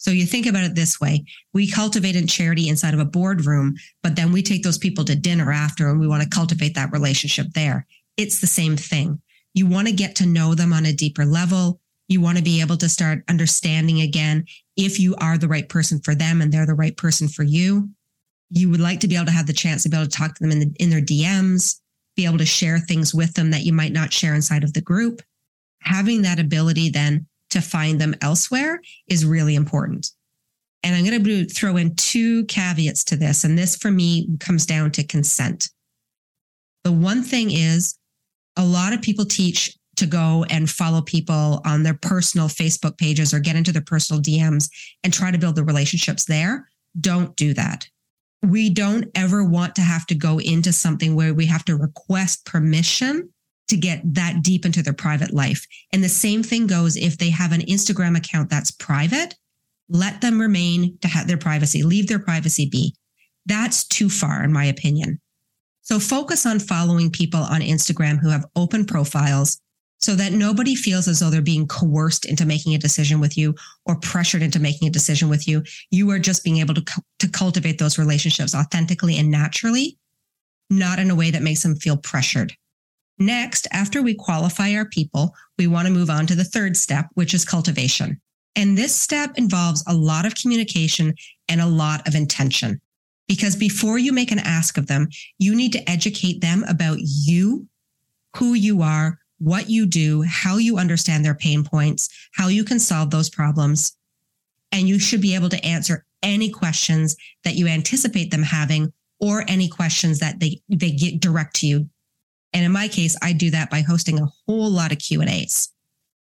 So 0.00 0.10
you 0.10 0.24
think 0.24 0.46
about 0.46 0.64
it 0.64 0.74
this 0.74 0.98
way. 0.98 1.26
We 1.52 1.70
cultivate 1.70 2.16
in 2.16 2.26
charity 2.26 2.70
inside 2.70 2.94
of 2.94 3.00
a 3.00 3.04
boardroom, 3.04 3.74
but 4.02 4.16
then 4.16 4.32
we 4.32 4.42
take 4.42 4.62
those 4.62 4.78
people 4.78 5.04
to 5.04 5.14
dinner 5.14 5.52
after 5.52 5.90
and 5.90 6.00
we 6.00 6.08
want 6.08 6.22
to 6.22 6.28
cultivate 6.28 6.74
that 6.74 6.90
relationship 6.90 7.48
there. 7.54 7.86
It's 8.16 8.40
the 8.40 8.46
same 8.46 8.78
thing. 8.78 9.20
You 9.52 9.66
want 9.66 9.88
to 9.88 9.92
get 9.92 10.16
to 10.16 10.26
know 10.26 10.54
them 10.54 10.72
on 10.72 10.86
a 10.86 10.94
deeper 10.94 11.26
level. 11.26 11.80
You 12.08 12.22
want 12.22 12.38
to 12.38 12.42
be 12.42 12.62
able 12.62 12.78
to 12.78 12.88
start 12.88 13.24
understanding 13.28 14.00
again 14.00 14.46
if 14.74 14.98
you 14.98 15.16
are 15.16 15.36
the 15.36 15.48
right 15.48 15.68
person 15.68 16.00
for 16.00 16.14
them 16.14 16.40
and 16.40 16.50
they're 16.50 16.64
the 16.64 16.72
right 16.72 16.96
person 16.96 17.28
for 17.28 17.42
you. 17.42 17.90
You 18.48 18.70
would 18.70 18.80
like 18.80 19.00
to 19.00 19.08
be 19.08 19.16
able 19.16 19.26
to 19.26 19.32
have 19.32 19.46
the 19.46 19.52
chance 19.52 19.82
to 19.82 19.90
be 19.90 19.98
able 19.98 20.06
to 20.06 20.16
talk 20.16 20.34
to 20.34 20.42
them 20.42 20.52
in, 20.52 20.60
the, 20.60 20.72
in 20.78 20.88
their 20.88 21.02
DMs, 21.02 21.78
be 22.16 22.24
able 22.24 22.38
to 22.38 22.46
share 22.46 22.78
things 22.78 23.14
with 23.14 23.34
them 23.34 23.50
that 23.50 23.64
you 23.64 23.74
might 23.74 23.92
not 23.92 24.14
share 24.14 24.34
inside 24.34 24.64
of 24.64 24.72
the 24.72 24.80
group. 24.80 25.20
Having 25.82 26.22
that 26.22 26.40
ability 26.40 26.88
then 26.88 27.26
to 27.50 27.60
find 27.60 28.00
them 28.00 28.14
elsewhere 28.22 28.80
is 29.08 29.26
really 29.26 29.54
important. 29.54 30.10
And 30.82 30.94
I'm 30.94 31.04
going 31.04 31.22
to 31.22 31.44
throw 31.46 31.76
in 31.76 31.94
two 31.96 32.44
caveats 32.46 33.04
to 33.04 33.16
this. 33.16 33.44
And 33.44 33.58
this 33.58 33.76
for 33.76 33.90
me 33.90 34.28
comes 34.38 34.64
down 34.64 34.92
to 34.92 35.04
consent. 35.04 35.68
The 36.84 36.92
one 36.92 37.22
thing 37.22 37.50
is 37.50 37.98
a 38.56 38.64
lot 38.64 38.92
of 38.92 39.02
people 39.02 39.26
teach 39.26 39.76
to 39.96 40.06
go 40.06 40.46
and 40.48 40.70
follow 40.70 41.02
people 41.02 41.60
on 41.66 41.82
their 41.82 41.98
personal 42.00 42.48
Facebook 42.48 42.96
pages 42.96 43.34
or 43.34 43.40
get 43.40 43.56
into 43.56 43.72
their 43.72 43.82
personal 43.82 44.22
DMs 44.22 44.70
and 45.04 45.12
try 45.12 45.30
to 45.30 45.38
build 45.38 45.56
the 45.56 45.64
relationships 45.64 46.24
there. 46.24 46.66
Don't 46.98 47.36
do 47.36 47.52
that. 47.54 47.86
We 48.42 48.70
don't 48.70 49.06
ever 49.14 49.44
want 49.44 49.74
to 49.74 49.82
have 49.82 50.06
to 50.06 50.14
go 50.14 50.40
into 50.40 50.72
something 50.72 51.14
where 51.14 51.34
we 51.34 51.44
have 51.46 51.66
to 51.66 51.76
request 51.76 52.46
permission 52.46 53.28
to 53.70 53.76
get 53.76 54.02
that 54.14 54.42
deep 54.42 54.66
into 54.66 54.82
their 54.82 54.92
private 54.92 55.32
life. 55.32 55.66
And 55.92 56.04
the 56.04 56.08
same 56.08 56.42
thing 56.42 56.66
goes 56.66 56.96
if 56.96 57.18
they 57.18 57.30
have 57.30 57.52
an 57.52 57.62
Instagram 57.62 58.16
account 58.16 58.50
that's 58.50 58.70
private, 58.70 59.34
let 59.88 60.20
them 60.20 60.40
remain 60.40 60.98
to 60.98 61.08
have 61.08 61.26
their 61.26 61.38
privacy, 61.38 61.82
leave 61.82 62.06
their 62.06 62.18
privacy 62.18 62.68
be. 62.68 62.94
That's 63.46 63.84
too 63.84 64.10
far, 64.10 64.44
in 64.44 64.52
my 64.52 64.64
opinion. 64.66 65.20
So 65.82 65.98
focus 65.98 66.46
on 66.46 66.60
following 66.60 67.10
people 67.10 67.40
on 67.40 67.62
Instagram 67.62 68.18
who 68.18 68.28
have 68.28 68.46
open 68.54 68.84
profiles 68.84 69.60
so 69.98 70.14
that 70.14 70.32
nobody 70.32 70.74
feels 70.74 71.08
as 71.08 71.20
though 71.20 71.30
they're 71.30 71.42
being 71.42 71.66
coerced 71.66 72.24
into 72.24 72.46
making 72.46 72.74
a 72.74 72.78
decision 72.78 73.20
with 73.20 73.36
you 73.36 73.54
or 73.86 73.96
pressured 73.96 74.42
into 74.42 74.58
making 74.58 74.88
a 74.88 74.92
decision 74.92 75.28
with 75.28 75.46
you. 75.46 75.62
You 75.90 76.10
are 76.10 76.18
just 76.18 76.42
being 76.42 76.58
able 76.58 76.74
to, 76.74 76.84
to 77.18 77.28
cultivate 77.28 77.78
those 77.78 77.98
relationships 77.98 78.54
authentically 78.54 79.18
and 79.18 79.30
naturally, 79.30 79.98
not 80.70 80.98
in 80.98 81.10
a 81.10 81.14
way 81.14 81.30
that 81.30 81.42
makes 81.42 81.62
them 81.62 81.76
feel 81.76 81.96
pressured. 81.96 82.54
Next, 83.20 83.68
after 83.70 84.00
we 84.00 84.14
qualify 84.14 84.74
our 84.74 84.86
people, 84.86 85.34
we 85.58 85.66
want 85.66 85.86
to 85.86 85.92
move 85.92 86.08
on 86.08 86.26
to 86.26 86.34
the 86.34 86.42
third 86.42 86.74
step, 86.74 87.06
which 87.14 87.34
is 87.34 87.44
cultivation. 87.44 88.18
And 88.56 88.78
this 88.78 88.96
step 88.96 89.32
involves 89.36 89.84
a 89.86 89.94
lot 89.94 90.24
of 90.24 90.34
communication 90.34 91.14
and 91.46 91.60
a 91.60 91.66
lot 91.66 92.08
of 92.08 92.14
intention. 92.14 92.80
Because 93.28 93.56
before 93.56 93.98
you 93.98 94.14
make 94.14 94.32
an 94.32 94.38
ask 94.38 94.78
of 94.78 94.86
them, 94.86 95.06
you 95.38 95.54
need 95.54 95.72
to 95.74 95.88
educate 95.88 96.40
them 96.40 96.64
about 96.66 96.96
you, 97.00 97.68
who 98.38 98.54
you 98.54 98.80
are, 98.80 99.18
what 99.38 99.68
you 99.68 99.84
do, 99.84 100.22
how 100.22 100.56
you 100.56 100.78
understand 100.78 101.22
their 101.22 101.34
pain 101.34 101.62
points, 101.62 102.08
how 102.32 102.48
you 102.48 102.64
can 102.64 102.78
solve 102.78 103.10
those 103.10 103.28
problems. 103.28 103.96
And 104.72 104.88
you 104.88 104.98
should 104.98 105.20
be 105.20 105.34
able 105.34 105.50
to 105.50 105.64
answer 105.64 106.06
any 106.22 106.48
questions 106.48 107.16
that 107.44 107.54
you 107.54 107.68
anticipate 107.68 108.30
them 108.30 108.42
having 108.42 108.94
or 109.20 109.44
any 109.46 109.68
questions 109.68 110.20
that 110.20 110.40
they, 110.40 110.62
they 110.70 110.90
get 110.90 111.20
direct 111.20 111.56
to 111.56 111.66
you 111.66 111.90
and 112.52 112.64
in 112.64 112.72
my 112.72 112.88
case, 112.88 113.16
I 113.22 113.32
do 113.32 113.50
that 113.50 113.70
by 113.70 113.82
hosting 113.82 114.18
a 114.18 114.28
whole 114.46 114.70
lot 114.70 114.92
of 114.92 114.98
Q&As, 114.98 115.68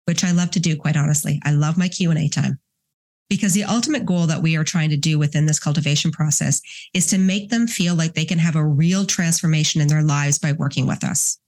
which 0.05 0.23
I 0.23 0.31
love 0.31 0.51
to 0.51 0.59
do 0.59 0.75
quite 0.75 0.97
honestly. 0.97 1.39
I 1.43 1.51
love 1.51 1.77
my 1.77 1.87
Q&A 1.87 2.29
time. 2.29 2.59
Because 3.29 3.53
the 3.53 3.63
ultimate 3.63 4.05
goal 4.05 4.27
that 4.27 4.41
we 4.41 4.57
are 4.57 4.63
trying 4.63 4.89
to 4.89 4.97
do 4.97 5.17
within 5.17 5.45
this 5.45 5.59
cultivation 5.59 6.11
process 6.11 6.61
is 6.93 7.07
to 7.07 7.17
make 7.17 7.49
them 7.49 7.65
feel 7.65 7.95
like 7.95 8.13
they 8.13 8.25
can 8.25 8.39
have 8.39 8.57
a 8.57 8.65
real 8.65 9.05
transformation 9.05 9.79
in 9.79 9.87
their 9.87 10.01
lives 10.01 10.37
by 10.37 10.51
working 10.51 10.85
with 10.85 11.03
us. 11.03 11.39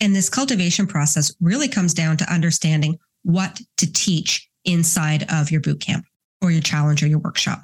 And 0.00 0.16
this 0.16 0.30
cultivation 0.30 0.86
process 0.86 1.34
really 1.40 1.68
comes 1.68 1.92
down 1.92 2.16
to 2.18 2.32
understanding 2.32 2.98
what 3.24 3.60
to 3.76 3.92
teach 3.92 4.48
inside 4.64 5.30
of 5.30 5.50
your 5.50 5.60
boot 5.60 5.80
camp 5.80 6.06
or 6.40 6.50
your 6.50 6.62
challenge 6.62 7.02
or 7.02 7.08
your 7.08 7.18
workshop. 7.18 7.62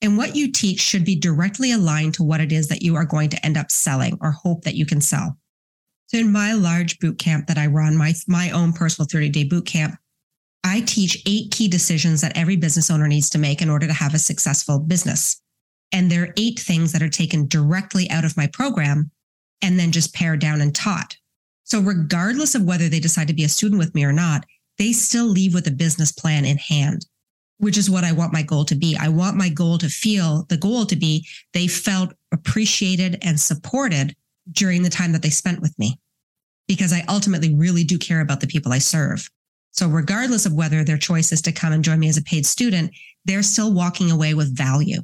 And 0.00 0.16
what 0.16 0.36
you 0.36 0.50
teach 0.50 0.80
should 0.80 1.04
be 1.04 1.16
directly 1.16 1.72
aligned 1.72 2.14
to 2.14 2.22
what 2.22 2.40
it 2.40 2.52
is 2.52 2.68
that 2.68 2.82
you 2.82 2.96
are 2.96 3.04
going 3.04 3.30
to 3.30 3.46
end 3.46 3.56
up 3.56 3.70
selling 3.70 4.16
or 4.20 4.30
hope 4.30 4.62
that 4.64 4.76
you 4.76 4.86
can 4.86 5.00
sell. 5.00 5.36
So 6.08 6.18
in 6.18 6.32
my 6.32 6.54
large 6.54 6.98
boot 7.00 7.18
camp 7.18 7.46
that 7.46 7.58
I 7.58 7.66
run, 7.66 7.96
my, 7.96 8.14
my 8.26 8.50
own 8.50 8.72
personal 8.72 9.06
30 9.10 9.28
day 9.28 9.44
boot 9.44 9.66
camp, 9.66 9.94
I 10.64 10.80
teach 10.80 11.22
eight 11.26 11.50
key 11.50 11.68
decisions 11.68 12.22
that 12.22 12.36
every 12.36 12.56
business 12.56 12.90
owner 12.90 13.06
needs 13.06 13.30
to 13.30 13.38
make 13.38 13.62
in 13.62 13.70
order 13.70 13.86
to 13.86 13.92
have 13.92 14.14
a 14.14 14.18
successful 14.18 14.78
business. 14.78 15.40
And 15.92 16.10
there 16.10 16.24
are 16.24 16.34
eight 16.36 16.58
things 16.58 16.92
that 16.92 17.02
are 17.02 17.08
taken 17.08 17.46
directly 17.46 18.10
out 18.10 18.24
of 18.24 18.36
my 18.36 18.46
program 18.48 19.10
and 19.62 19.78
then 19.78 19.92
just 19.92 20.14
pared 20.14 20.40
down 20.40 20.60
and 20.60 20.74
taught. 20.74 21.16
So 21.64 21.80
regardless 21.80 22.54
of 22.54 22.64
whether 22.64 22.88
they 22.88 23.00
decide 23.00 23.28
to 23.28 23.34
be 23.34 23.44
a 23.44 23.48
student 23.48 23.78
with 23.78 23.94
me 23.94 24.04
or 24.04 24.12
not, 24.12 24.44
they 24.78 24.92
still 24.92 25.26
leave 25.26 25.52
with 25.52 25.66
a 25.66 25.72
business 25.72 26.10
plan 26.10 26.44
in 26.44 26.56
hand, 26.56 27.04
which 27.58 27.76
is 27.76 27.90
what 27.90 28.04
I 28.04 28.12
want 28.12 28.32
my 28.32 28.42
goal 28.42 28.64
to 28.66 28.74
be. 28.74 28.96
I 28.98 29.08
want 29.08 29.36
my 29.36 29.50
goal 29.50 29.76
to 29.78 29.88
feel 29.88 30.46
the 30.48 30.56
goal 30.56 30.86
to 30.86 30.96
be 30.96 31.26
they 31.52 31.66
felt 31.66 32.14
appreciated 32.32 33.18
and 33.22 33.38
supported 33.38 34.14
during 34.50 34.82
the 34.82 34.90
time 34.90 35.12
that 35.12 35.22
they 35.22 35.30
spent 35.30 35.60
with 35.60 35.78
me 35.78 35.98
because 36.66 36.92
I 36.92 37.04
ultimately 37.08 37.54
really 37.54 37.82
do 37.82 37.98
care 37.98 38.20
about 38.20 38.40
the 38.40 38.46
people 38.46 38.72
I 38.72 38.78
serve. 38.78 39.28
So, 39.72 39.88
regardless 39.88 40.46
of 40.46 40.54
whether 40.54 40.84
their 40.84 40.98
choice 40.98 41.32
is 41.32 41.42
to 41.42 41.52
come 41.52 41.72
and 41.72 41.84
join 41.84 41.98
me 41.98 42.08
as 42.08 42.16
a 42.16 42.22
paid 42.22 42.46
student, 42.46 42.92
they're 43.24 43.42
still 43.42 43.72
walking 43.72 44.10
away 44.10 44.34
with 44.34 44.56
value. 44.56 45.00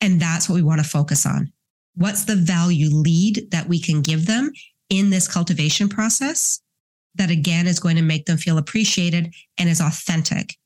And 0.00 0.20
that's 0.20 0.48
what 0.48 0.56
we 0.56 0.62
want 0.62 0.80
to 0.80 0.88
focus 0.88 1.26
on. 1.26 1.52
What's 1.94 2.24
the 2.24 2.36
value 2.36 2.88
lead 2.90 3.50
that 3.50 3.68
we 3.68 3.78
can 3.80 4.02
give 4.02 4.26
them 4.26 4.50
in 4.88 5.10
this 5.10 5.28
cultivation 5.28 5.88
process 5.88 6.60
that 7.14 7.30
again 7.30 7.66
is 7.66 7.80
going 7.80 7.96
to 7.96 8.02
make 8.02 8.26
them 8.26 8.38
feel 8.38 8.58
appreciated 8.58 9.32
and 9.58 9.68
is 9.68 9.80
authentic 9.80 10.56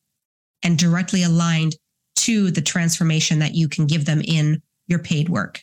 and 0.62 0.78
directly 0.78 1.22
aligned 1.22 1.76
to 2.16 2.50
the 2.50 2.62
transformation 2.62 3.38
that 3.40 3.54
you 3.54 3.68
can 3.68 3.86
give 3.86 4.04
them 4.04 4.20
in 4.24 4.62
your 4.86 4.98
paid 4.98 5.28
work? 5.28 5.62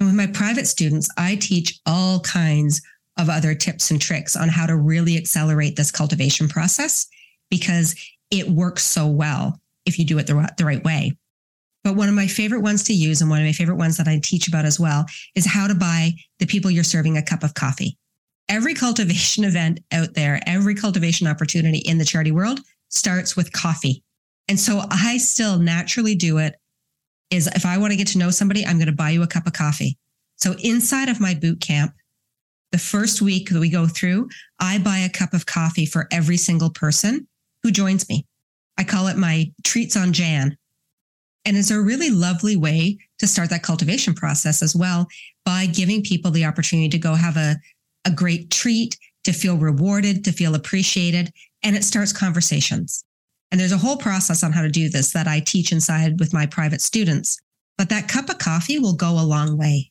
And 0.00 0.08
with 0.08 0.16
my 0.16 0.26
private 0.26 0.66
students, 0.66 1.08
I 1.18 1.36
teach 1.36 1.78
all 1.86 2.20
kinds 2.20 2.80
of 3.18 3.28
other 3.28 3.54
tips 3.54 3.90
and 3.90 4.00
tricks 4.00 4.34
on 4.34 4.48
how 4.48 4.66
to 4.66 4.76
really 4.76 5.16
accelerate 5.18 5.76
this 5.76 5.92
cultivation 5.92 6.48
process 6.48 7.06
because 7.50 7.94
it 8.30 8.48
works 8.48 8.82
so 8.82 9.06
well 9.06 9.60
if 9.84 9.98
you 9.98 10.06
do 10.06 10.18
it 10.18 10.26
the, 10.26 10.48
the 10.56 10.64
right 10.64 10.82
way. 10.82 11.16
But 11.84 11.96
one 11.96 12.08
of 12.08 12.14
my 12.14 12.26
favorite 12.26 12.60
ones 12.60 12.84
to 12.84 12.94
use 12.94 13.20
and 13.20 13.30
one 13.30 13.40
of 13.40 13.46
my 13.46 13.52
favorite 13.52 13.76
ones 13.76 13.96
that 13.98 14.08
I 14.08 14.20
teach 14.22 14.48
about 14.48 14.64
as 14.64 14.80
well 14.80 15.06
is 15.34 15.46
how 15.46 15.66
to 15.66 15.74
buy 15.74 16.12
the 16.38 16.46
people 16.46 16.70
you're 16.70 16.84
serving 16.84 17.16
a 17.16 17.22
cup 17.22 17.42
of 17.42 17.54
coffee. 17.54 17.96
Every 18.48 18.74
cultivation 18.74 19.44
event 19.44 19.80
out 19.92 20.14
there, 20.14 20.40
every 20.46 20.74
cultivation 20.74 21.26
opportunity 21.26 21.78
in 21.78 21.98
the 21.98 22.04
charity 22.04 22.32
world 22.32 22.60
starts 22.88 23.36
with 23.36 23.52
coffee. 23.52 24.02
And 24.48 24.58
so 24.58 24.82
I 24.90 25.18
still 25.18 25.58
naturally 25.58 26.14
do 26.14 26.38
it 26.38 26.56
is 27.30 27.46
if 27.48 27.64
I 27.64 27.78
want 27.78 27.92
to 27.92 27.96
get 27.96 28.08
to 28.08 28.18
know 28.18 28.30
somebody, 28.30 28.64
I'm 28.64 28.76
going 28.76 28.86
to 28.86 28.92
buy 28.92 29.10
you 29.10 29.22
a 29.22 29.26
cup 29.26 29.46
of 29.46 29.52
coffee. 29.52 29.96
So 30.36 30.54
inside 30.62 31.08
of 31.08 31.20
my 31.20 31.34
boot 31.34 31.60
camp, 31.60 31.92
the 32.72 32.78
first 32.78 33.20
week 33.20 33.50
that 33.50 33.60
we 33.60 33.68
go 33.68 33.86
through, 33.86 34.28
I 34.58 34.78
buy 34.78 34.98
a 34.98 35.08
cup 35.08 35.32
of 35.32 35.46
coffee 35.46 35.86
for 35.86 36.08
every 36.10 36.36
single 36.36 36.70
person 36.70 37.26
who 37.62 37.70
joins 37.70 38.08
me. 38.08 38.26
I 38.78 38.84
call 38.84 39.08
it 39.08 39.16
my 39.16 39.52
treats 39.64 39.96
on 39.96 40.12
Jan. 40.12 40.56
And 41.44 41.56
it's 41.56 41.70
a 41.70 41.80
really 41.80 42.10
lovely 42.10 42.56
way 42.56 42.98
to 43.18 43.26
start 43.26 43.50
that 43.50 43.62
cultivation 43.62 44.14
process 44.14 44.62
as 44.62 44.76
well 44.76 45.06
by 45.44 45.66
giving 45.66 46.02
people 46.02 46.30
the 46.30 46.44
opportunity 46.44 46.88
to 46.90 46.98
go 46.98 47.14
have 47.14 47.36
a, 47.36 47.56
a 48.04 48.10
great 48.10 48.50
treat, 48.50 48.96
to 49.24 49.32
feel 49.32 49.56
rewarded, 49.56 50.24
to 50.24 50.32
feel 50.32 50.54
appreciated. 50.54 51.32
And 51.62 51.76
it 51.76 51.84
starts 51.84 52.12
conversations. 52.12 53.04
And 53.50 53.60
there's 53.60 53.72
a 53.72 53.78
whole 53.78 53.96
process 53.96 54.42
on 54.44 54.52
how 54.52 54.62
to 54.62 54.68
do 54.68 54.88
this 54.88 55.12
that 55.12 55.26
I 55.26 55.40
teach 55.40 55.72
inside 55.72 56.20
with 56.20 56.32
my 56.32 56.46
private 56.46 56.80
students. 56.80 57.38
But 57.76 57.88
that 57.88 58.08
cup 58.08 58.28
of 58.28 58.38
coffee 58.38 58.78
will 58.78 58.94
go 58.94 59.12
a 59.18 59.24
long 59.24 59.56
way. 59.56 59.90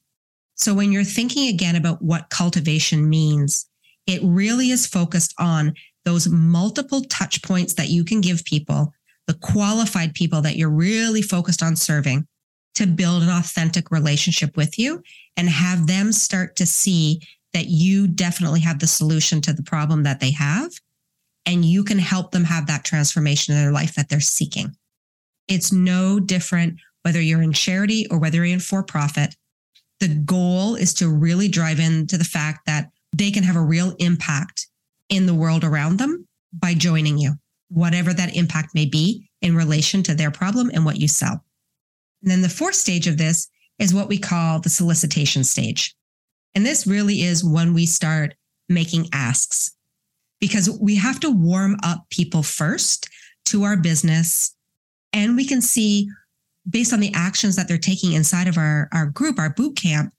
So 0.56 0.74
when 0.74 0.92
you're 0.92 1.04
thinking 1.04 1.48
again 1.48 1.76
about 1.76 2.02
what 2.02 2.30
cultivation 2.30 3.10
means, 3.10 3.66
it 4.08 4.22
really 4.24 4.72
is 4.72 4.86
focused 4.86 5.34
on 5.40 5.74
those 6.06 6.28
multiple 6.28 7.02
touch 7.04 7.42
points 7.44 7.74
that 7.76 7.90
you 7.90 8.04
can 8.04 8.22
give 8.22 8.44
people, 8.46 8.94
the 9.28 9.34
qualified 9.36 10.14
people 10.14 10.42
that 10.42 10.56
you're 10.56 10.70
really 10.70 11.22
focused 11.22 11.62
on 11.62 11.76
serving 11.76 12.28
to 12.76 12.88
build 12.88 13.24
an 13.24 13.30
authentic 13.30 13.92
relationship 13.92 14.56
with 14.56 14.80
you 14.80 15.02
and 15.38 15.50
have 15.50 15.88
them 15.88 16.12
start 16.12 16.56
to 16.56 16.66
see 16.66 17.22
that 17.54 17.68
you 17.68 18.08
definitely 18.08 18.60
have 18.60 18.80
the 18.80 18.88
solution 18.88 19.42
to 19.42 19.54
the 19.54 19.64
problem 19.64 20.04
that 20.04 20.20
they 20.20 20.32
have 20.32 20.72
and 21.46 21.66
you 21.66 21.84
can 21.84 22.00
help 22.00 22.32
them 22.32 22.44
have 22.44 22.68
that 22.68 22.84
transformation 22.84 23.56
in 23.56 23.62
their 23.62 23.72
life 23.72 23.96
that 23.96 24.10
they're 24.10 24.20
seeking. 24.20 24.76
It's 25.48 25.72
no 25.72 26.20
different 26.20 26.76
whether 27.04 27.22
you're 27.22 27.42
in 27.42 27.54
charity 27.54 28.08
or 28.12 28.20
whether 28.20 28.38
you're 28.38 28.46
in 28.46 28.60
for 28.60 28.84
profit. 28.84 29.36
The 30.00 30.10
goal 30.10 30.76
is 30.76 30.94
to 30.96 31.10
really 31.10 31.48
drive 31.48 31.80
into 31.80 32.18
the 32.18 32.24
fact 32.24 32.66
that 32.66 32.90
they 33.16 33.32
can 33.32 33.44
have 33.44 33.56
a 33.56 33.62
real 33.62 33.96
impact 34.00 34.68
in 35.10 35.26
the 35.26 35.34
world 35.34 35.64
around 35.64 35.98
them 35.98 36.28
by 36.54 36.74
joining 36.74 37.18
you. 37.18 37.34
whatever 37.70 38.14
that 38.14 38.36
impact 38.36 38.76
may 38.76 38.86
be 38.86 39.30
in 39.42 39.56
relation 39.56 40.04
to 40.04 40.16
their 40.16 40.32
problem 40.32 40.70
and 40.74 40.84
what 40.84 41.00
you 41.00 41.08
sell. 41.08 41.44
And 42.22 42.30
then 42.30 42.42
the 42.42 42.50
fourth 42.50 42.76
stage 42.76 43.08
of 43.08 43.18
this 43.18 43.48
is 43.78 43.94
what 43.94 44.10
we 44.10 44.18
call 44.18 44.60
the 44.60 44.70
solicitation 44.70 45.44
stage. 45.44 45.96
And 46.54 46.66
this 46.66 46.86
really 46.86 47.22
is 47.22 47.44
when 47.44 47.74
we 47.74 47.86
start 47.86 48.34
making 48.68 49.08
asks 49.14 49.72
because 50.40 50.70
we 50.82 50.96
have 50.96 51.20
to 51.20 51.30
warm 51.30 51.78
up 51.84 52.06
people 52.10 52.44
first 52.44 53.10
to 53.46 53.64
our 53.64 53.78
business. 53.78 54.56
And 55.14 55.36
we 55.36 55.46
can 55.46 55.62
see 55.62 56.10
based 56.70 56.94
on 56.94 57.00
the 57.00 57.14
actions 57.14 57.56
that 57.56 57.68
they're 57.68 57.78
taking 57.78 58.14
inside 58.14 58.48
of 58.48 58.58
our, 58.58 58.90
our 58.94 59.08
group, 59.08 59.40
our 59.40 59.54
boot 59.54 59.76
camp, 59.76 60.14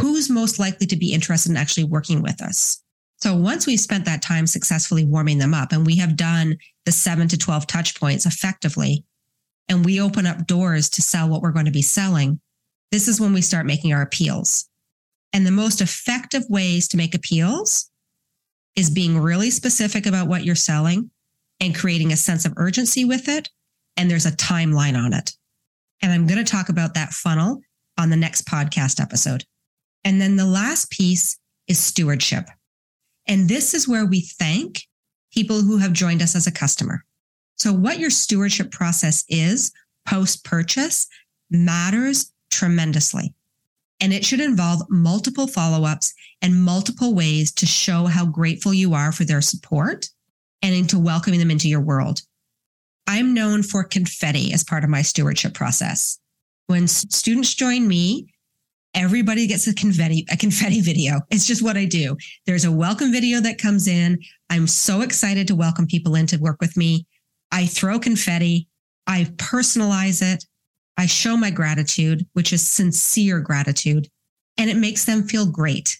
who's 0.00 0.30
most 0.30 0.58
likely 0.58 0.86
to 0.86 0.96
be 0.96 1.12
interested 1.12 1.50
in 1.50 1.56
actually 1.56 1.84
working 1.84 2.22
with 2.22 2.42
us. 2.42 2.82
So 3.18 3.34
once 3.34 3.66
we've 3.66 3.80
spent 3.80 4.04
that 4.06 4.22
time 4.22 4.46
successfully 4.46 5.04
warming 5.04 5.38
them 5.38 5.54
up 5.54 5.72
and 5.72 5.86
we 5.86 5.96
have 5.96 6.16
done 6.16 6.56
the 6.84 6.92
seven 6.92 7.28
to 7.28 7.38
12 7.38 7.66
touch 7.66 7.98
points 7.98 8.26
effectively, 8.26 9.04
and 9.68 9.84
we 9.84 10.00
open 10.00 10.26
up 10.26 10.46
doors 10.46 10.90
to 10.90 11.02
sell 11.02 11.28
what 11.28 11.40
we're 11.40 11.52
going 11.52 11.64
to 11.64 11.70
be 11.70 11.82
selling, 11.82 12.40
this 12.90 13.08
is 13.08 13.20
when 13.20 13.32
we 13.32 13.40
start 13.40 13.66
making 13.66 13.92
our 13.92 14.02
appeals. 14.02 14.68
And 15.32 15.46
the 15.46 15.50
most 15.50 15.80
effective 15.80 16.44
ways 16.48 16.86
to 16.88 16.96
make 16.96 17.14
appeals 17.14 17.90
is 18.76 18.90
being 18.90 19.18
really 19.18 19.50
specific 19.50 20.06
about 20.06 20.28
what 20.28 20.44
you're 20.44 20.54
selling 20.54 21.10
and 21.60 21.74
creating 21.74 22.12
a 22.12 22.16
sense 22.16 22.44
of 22.44 22.54
urgency 22.56 23.04
with 23.04 23.28
it. 23.28 23.48
And 23.96 24.10
there's 24.10 24.26
a 24.26 24.32
timeline 24.32 24.96
on 24.96 25.12
it. 25.12 25.32
And 26.02 26.12
I'm 26.12 26.26
going 26.26 26.44
to 26.44 26.50
talk 26.50 26.68
about 26.68 26.94
that 26.94 27.12
funnel 27.12 27.60
on 27.98 28.10
the 28.10 28.16
next 28.16 28.46
podcast 28.46 29.00
episode. 29.00 29.44
And 30.04 30.20
then 30.20 30.36
the 30.36 30.46
last 30.46 30.90
piece 30.90 31.38
is 31.68 31.78
stewardship. 31.78 32.48
And 33.26 33.48
this 33.48 33.72
is 33.72 33.88
where 33.88 34.04
we 34.04 34.20
thank 34.20 34.82
people 35.32 35.62
who 35.62 35.78
have 35.78 35.92
joined 35.92 36.22
us 36.22 36.36
as 36.36 36.46
a 36.46 36.52
customer. 36.52 37.04
So, 37.56 37.72
what 37.72 37.98
your 37.98 38.10
stewardship 38.10 38.70
process 38.70 39.24
is 39.28 39.72
post 40.06 40.44
purchase 40.44 41.06
matters 41.50 42.32
tremendously. 42.50 43.32
And 44.04 44.12
it 44.12 44.22
should 44.22 44.40
involve 44.40 44.82
multiple 44.90 45.46
follow 45.46 45.86
ups 45.86 46.12
and 46.42 46.62
multiple 46.62 47.14
ways 47.14 47.50
to 47.52 47.64
show 47.64 48.04
how 48.04 48.26
grateful 48.26 48.74
you 48.74 48.92
are 48.92 49.12
for 49.12 49.24
their 49.24 49.40
support 49.40 50.10
and 50.60 50.74
into 50.74 50.98
welcoming 50.98 51.40
them 51.40 51.50
into 51.50 51.70
your 51.70 51.80
world. 51.80 52.20
I'm 53.06 53.32
known 53.32 53.62
for 53.62 53.82
confetti 53.82 54.52
as 54.52 54.62
part 54.62 54.84
of 54.84 54.90
my 54.90 55.00
stewardship 55.00 55.54
process. 55.54 56.18
When 56.66 56.86
students 56.86 57.54
join 57.54 57.88
me, 57.88 58.26
everybody 58.92 59.46
gets 59.46 59.66
a 59.68 59.74
confetti 59.74 60.26
a 60.30 60.36
confetti 60.36 60.82
video. 60.82 61.22
It's 61.30 61.46
just 61.46 61.62
what 61.62 61.78
I 61.78 61.86
do. 61.86 62.14
There's 62.44 62.66
a 62.66 62.70
welcome 62.70 63.10
video 63.10 63.40
that 63.40 63.56
comes 63.56 63.88
in. 63.88 64.18
I'm 64.50 64.66
so 64.66 65.00
excited 65.00 65.46
to 65.46 65.56
welcome 65.56 65.86
people 65.86 66.14
in 66.14 66.26
to 66.26 66.36
work 66.36 66.58
with 66.60 66.76
me. 66.76 67.06
I 67.52 67.64
throw 67.64 67.98
confetti. 67.98 68.68
I 69.06 69.24
personalize 69.38 70.20
it. 70.20 70.44
I 70.96 71.06
show 71.06 71.36
my 71.36 71.50
gratitude, 71.50 72.26
which 72.34 72.52
is 72.52 72.66
sincere 72.66 73.40
gratitude, 73.40 74.08
and 74.56 74.70
it 74.70 74.76
makes 74.76 75.04
them 75.04 75.24
feel 75.24 75.46
great. 75.46 75.98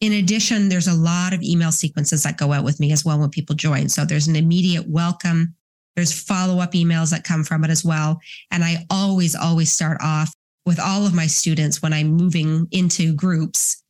In 0.00 0.12
addition, 0.12 0.68
there's 0.68 0.88
a 0.88 0.94
lot 0.94 1.32
of 1.32 1.42
email 1.42 1.72
sequences 1.72 2.22
that 2.22 2.36
go 2.36 2.52
out 2.52 2.64
with 2.64 2.80
me 2.80 2.92
as 2.92 3.04
well 3.04 3.18
when 3.18 3.30
people 3.30 3.54
join. 3.54 3.88
So 3.88 4.04
there's 4.04 4.26
an 4.26 4.36
immediate 4.36 4.88
welcome. 4.88 5.54
There's 5.96 6.18
follow 6.18 6.58
up 6.58 6.72
emails 6.72 7.10
that 7.10 7.24
come 7.24 7.44
from 7.44 7.64
it 7.64 7.70
as 7.70 7.84
well. 7.84 8.20
And 8.50 8.64
I 8.64 8.84
always, 8.90 9.34
always 9.34 9.72
start 9.72 9.98
off 10.02 10.32
with 10.66 10.80
all 10.80 11.06
of 11.06 11.14
my 11.14 11.26
students 11.26 11.82
when 11.82 11.92
I'm 11.92 12.08
moving 12.08 12.66
into 12.70 13.14
groups, 13.14 13.82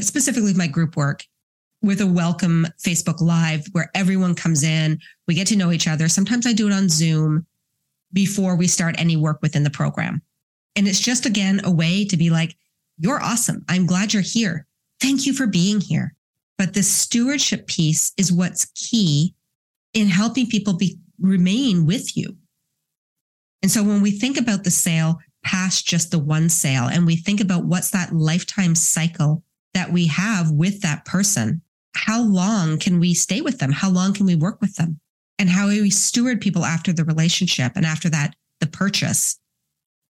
specifically 0.00 0.54
my 0.54 0.66
group 0.66 0.96
work, 0.96 1.24
with 1.82 2.00
a 2.00 2.06
welcome 2.06 2.66
Facebook 2.84 3.20
Live 3.20 3.66
where 3.72 3.90
everyone 3.94 4.34
comes 4.34 4.62
in. 4.62 4.98
We 5.26 5.34
get 5.34 5.46
to 5.48 5.56
know 5.56 5.72
each 5.72 5.88
other. 5.88 6.08
Sometimes 6.08 6.46
I 6.46 6.52
do 6.52 6.68
it 6.68 6.72
on 6.72 6.88
Zoom 6.88 7.46
before 8.12 8.56
we 8.56 8.66
start 8.66 8.94
any 8.98 9.16
work 9.16 9.38
within 9.42 9.62
the 9.62 9.70
program. 9.70 10.22
And 10.76 10.86
it's 10.86 11.00
just, 11.00 11.26
again, 11.26 11.60
a 11.64 11.70
way 11.70 12.04
to 12.06 12.16
be 12.16 12.30
like, 12.30 12.56
you're 12.98 13.22
awesome. 13.22 13.64
I'm 13.68 13.86
glad 13.86 14.12
you're 14.12 14.22
here. 14.22 14.66
Thank 15.00 15.26
you 15.26 15.32
for 15.32 15.46
being 15.46 15.80
here. 15.80 16.14
But 16.58 16.74
the 16.74 16.82
stewardship 16.82 17.66
piece 17.66 18.12
is 18.16 18.32
what's 18.32 18.66
key 18.74 19.34
in 19.94 20.08
helping 20.08 20.46
people 20.46 20.76
be, 20.76 20.98
remain 21.18 21.86
with 21.86 22.16
you. 22.16 22.36
And 23.62 23.70
so 23.70 23.82
when 23.82 24.00
we 24.00 24.10
think 24.10 24.38
about 24.38 24.64
the 24.64 24.70
sale 24.70 25.18
past 25.42 25.86
just 25.86 26.10
the 26.10 26.18
one 26.18 26.48
sale 26.48 26.86
and 26.86 27.06
we 27.06 27.16
think 27.16 27.40
about 27.40 27.64
what's 27.64 27.90
that 27.90 28.12
lifetime 28.12 28.74
cycle 28.74 29.42
that 29.74 29.90
we 29.90 30.06
have 30.06 30.50
with 30.50 30.82
that 30.82 31.04
person, 31.04 31.62
how 31.94 32.22
long 32.22 32.78
can 32.78 33.00
we 33.00 33.14
stay 33.14 33.40
with 33.40 33.58
them? 33.58 33.72
How 33.72 33.90
long 33.90 34.12
can 34.12 34.26
we 34.26 34.36
work 34.36 34.60
with 34.60 34.76
them? 34.76 35.00
And 35.40 35.48
how 35.48 35.68
we 35.68 35.88
steward 35.88 36.38
people 36.38 36.66
after 36.66 36.92
the 36.92 37.02
relationship 37.02 37.72
and 37.74 37.86
after 37.86 38.10
that, 38.10 38.36
the 38.60 38.66
purchase 38.66 39.40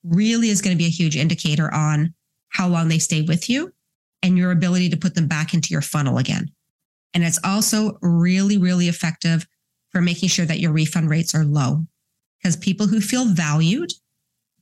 really 0.02 0.48
is 0.48 0.60
going 0.60 0.76
to 0.76 0.78
be 0.78 0.88
a 0.88 0.90
huge 0.90 1.16
indicator 1.16 1.72
on 1.72 2.12
how 2.48 2.66
long 2.66 2.88
they 2.88 2.98
stay 2.98 3.22
with 3.22 3.48
you 3.48 3.72
and 4.24 4.36
your 4.36 4.50
ability 4.50 4.88
to 4.88 4.96
put 4.96 5.14
them 5.14 5.28
back 5.28 5.54
into 5.54 5.70
your 5.70 5.82
funnel 5.82 6.18
again. 6.18 6.50
And 7.14 7.22
it's 7.22 7.38
also 7.44 7.96
really, 8.02 8.58
really 8.58 8.88
effective 8.88 9.46
for 9.90 10.00
making 10.00 10.30
sure 10.30 10.46
that 10.46 10.58
your 10.58 10.72
refund 10.72 11.08
rates 11.08 11.32
are 11.32 11.44
low 11.44 11.86
because 12.42 12.56
people 12.56 12.88
who 12.88 13.00
feel 13.00 13.26
valued 13.26 13.92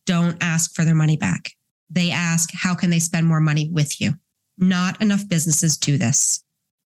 don't 0.05 0.37
ask 0.43 0.75
for 0.75 0.85
their 0.85 0.95
money 0.95 1.17
back. 1.17 1.53
They 1.89 2.11
ask, 2.11 2.51
how 2.53 2.75
can 2.75 2.91
they 2.91 2.99
spend 2.99 3.27
more 3.27 3.41
money 3.41 3.71
with 3.73 4.03
you? 4.03 4.15
Not 4.59 5.01
enough 5.01 5.27
businesses 5.29 5.79
do 5.79 5.97
this. 5.97 6.45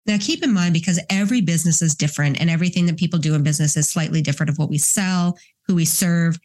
Now, 0.06 0.18
keep 0.20 0.44
in 0.44 0.54
mind, 0.54 0.74
because 0.74 1.00
every 1.10 1.40
business 1.40 1.82
is 1.82 1.96
different 1.96 2.40
and 2.40 2.50
everything 2.50 2.86
that 2.88 2.98
people 2.98 3.20
do 3.20 3.36
in 3.36 3.44
business 3.44 3.78
is 3.78 3.90
slightly 3.90 4.22
different 4.22 4.50
of 4.50 4.58
what 4.58 4.70
we 4.70 4.78
sell, 4.78 5.38
who 5.66 5.76
we 5.76 5.86
serve. 5.86 6.38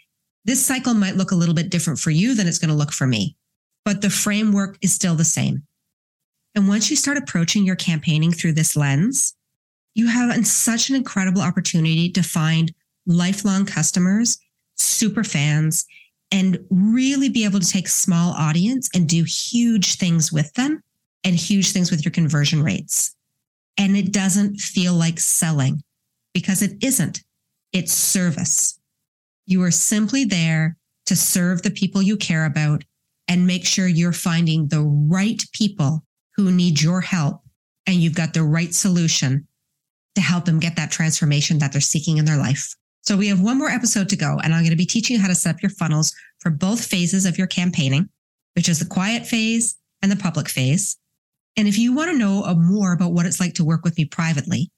This 0.45 0.65
cycle 0.65 0.95
might 0.95 1.17
look 1.17 1.33
a 1.33 1.37
little 1.37 1.55
bit 1.55 1.71
different 1.71 1.99
for 1.99 2.11
you 2.11 2.35
than 2.35 2.47
it's 2.47 2.59
going 2.59 2.71
to 2.71 2.77
look 2.77 2.93
for 2.93 3.07
me, 3.07 3.37
but 3.85 4.01
the 4.01 4.11
framework 4.11 4.79
is 4.81 4.93
still 4.93 5.17
the 5.17 5.25
same. 5.25 5.65
And 6.55 6.69
once 6.69 6.89
you 6.89 6.97
start 6.97 7.19
approaching 7.19 7.65
your 7.65 7.77
campaigning 7.77 8.33
through 8.33 8.53
this 8.53 8.77
lens, 8.77 9.35
you 9.95 10.07
have 10.07 10.47
such 10.47 10.89
an 10.89 10.97
incredible 10.97 11.43
opportunity 11.43 12.11
to 12.13 12.23
find 12.23 12.73
lifelong 13.07 13.67
customers, 13.67 14.39
super 14.77 15.25
fans, 15.25 15.85
and 16.31 16.59
really 16.71 17.29
be 17.29 17.45
able 17.45 17.59
to 17.59 17.69
take 17.69 17.89
small 17.89 18.33
audience 18.35 18.89
and 18.95 19.09
do 19.09 19.25
huge 19.25 19.97
things 19.97 20.33
with 20.33 20.53
them 20.55 20.83
and 21.25 21.35
huge 21.35 21.73
things 21.73 21.91
with 21.91 22.05
your 22.05 22.13
conversion 22.13 22.63
rates 22.63 23.17
and 23.79 23.97
it 23.97 24.13
doesn't 24.13 24.57
feel 24.57 24.93
like 24.93 25.21
selling 25.21 25.83
because 26.35 26.61
it 26.63 26.83
isn't. 26.83 27.23
It's 27.73 27.93
service. 27.93 28.79
You 29.47 29.63
are 29.63 29.71
simply 29.71 30.25
there 30.25 30.77
to 31.07 31.17
serve 31.17 31.63
the 31.63 31.71
people 31.71 32.03
you 32.03 32.17
care 32.17 32.45
about 32.45 32.85
and 33.29 33.47
make 33.47 33.65
sure 33.65 33.87
you're 33.87 34.13
finding 34.13 34.69
the 34.69 34.83
right 34.83 35.43
people 35.53 36.05
who 36.37 36.51
need 36.51 36.83
your 36.83 37.01
help 37.01 37.41
and 37.87 37.97
you've 37.97 38.15
got 38.15 38.35
the 38.35 38.43
right 38.43 38.75
solution 38.75 39.47
to 40.15 40.21
help 40.21 40.45
them 40.45 40.59
get 40.59 40.77
that 40.77 40.91
transformation 40.91 41.59
that 41.59 41.73
they're 41.73 41.81
seeking 41.81 42.19
in 42.19 42.25
their 42.25 42.37
life. 42.37 42.75
So 43.03 43.17
we 43.17 43.29
have 43.29 43.41
one 43.41 43.59
more 43.59 43.71
episode 43.71 44.09
to 44.11 44.17
go 44.17 44.39
and 44.43 44.53
I'm 44.53 44.63
going 44.63 44.71
to 44.71 44.77
be 44.77 44.85
teaching 44.85 45.17
you 45.17 45.23
how 45.23 45.29
to 45.29 45.35
set 45.35 45.55
up 45.55 45.63
your 45.63 45.71
funnels 45.71 46.15
for 46.41 46.51
both 46.51 46.85
phases 46.85 47.25
of 47.25 47.39
your 47.39 47.47
campaigning, 47.47 48.09
which 48.55 48.69
is 48.69 48.81
the 48.81 48.87
quiet 48.87 49.27
phase 49.27 49.77
and 50.03 50.11
the 50.11 50.17
public 50.17 50.49
phase. 50.49 50.99
And 51.59 51.67
if 51.67 51.77
you 51.77 51.93
want 51.93 52.13
to 52.13 52.17
know 52.17 52.45
uh, 52.45 52.55
more 52.55 52.93
about 52.93 53.11
what 53.11 53.27
it's 53.27 53.41
like 53.41 53.55
to 53.55 53.65
work 53.65 53.83
with 53.83 53.99
me 53.99 54.05
privately, 54.05 54.71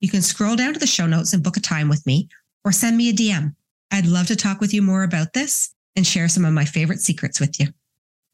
you 0.00 0.08
can 0.08 0.22
scroll 0.22 0.54
down 0.54 0.72
to 0.72 0.78
the 0.78 0.86
show 0.86 1.04
notes 1.04 1.32
and 1.32 1.42
book 1.42 1.56
a 1.56 1.60
time 1.60 1.88
with 1.88 2.06
me 2.06 2.28
or 2.64 2.70
send 2.70 2.96
me 2.96 3.10
a 3.10 3.12
DM. 3.12 3.56
I'd 3.90 4.06
love 4.06 4.28
to 4.28 4.36
talk 4.36 4.60
with 4.60 4.72
you 4.72 4.80
more 4.80 5.02
about 5.02 5.32
this 5.32 5.74
and 5.96 6.06
share 6.06 6.28
some 6.28 6.44
of 6.44 6.52
my 6.52 6.64
favorite 6.64 7.00
secrets 7.00 7.40
with 7.40 7.58
you. 7.58 7.66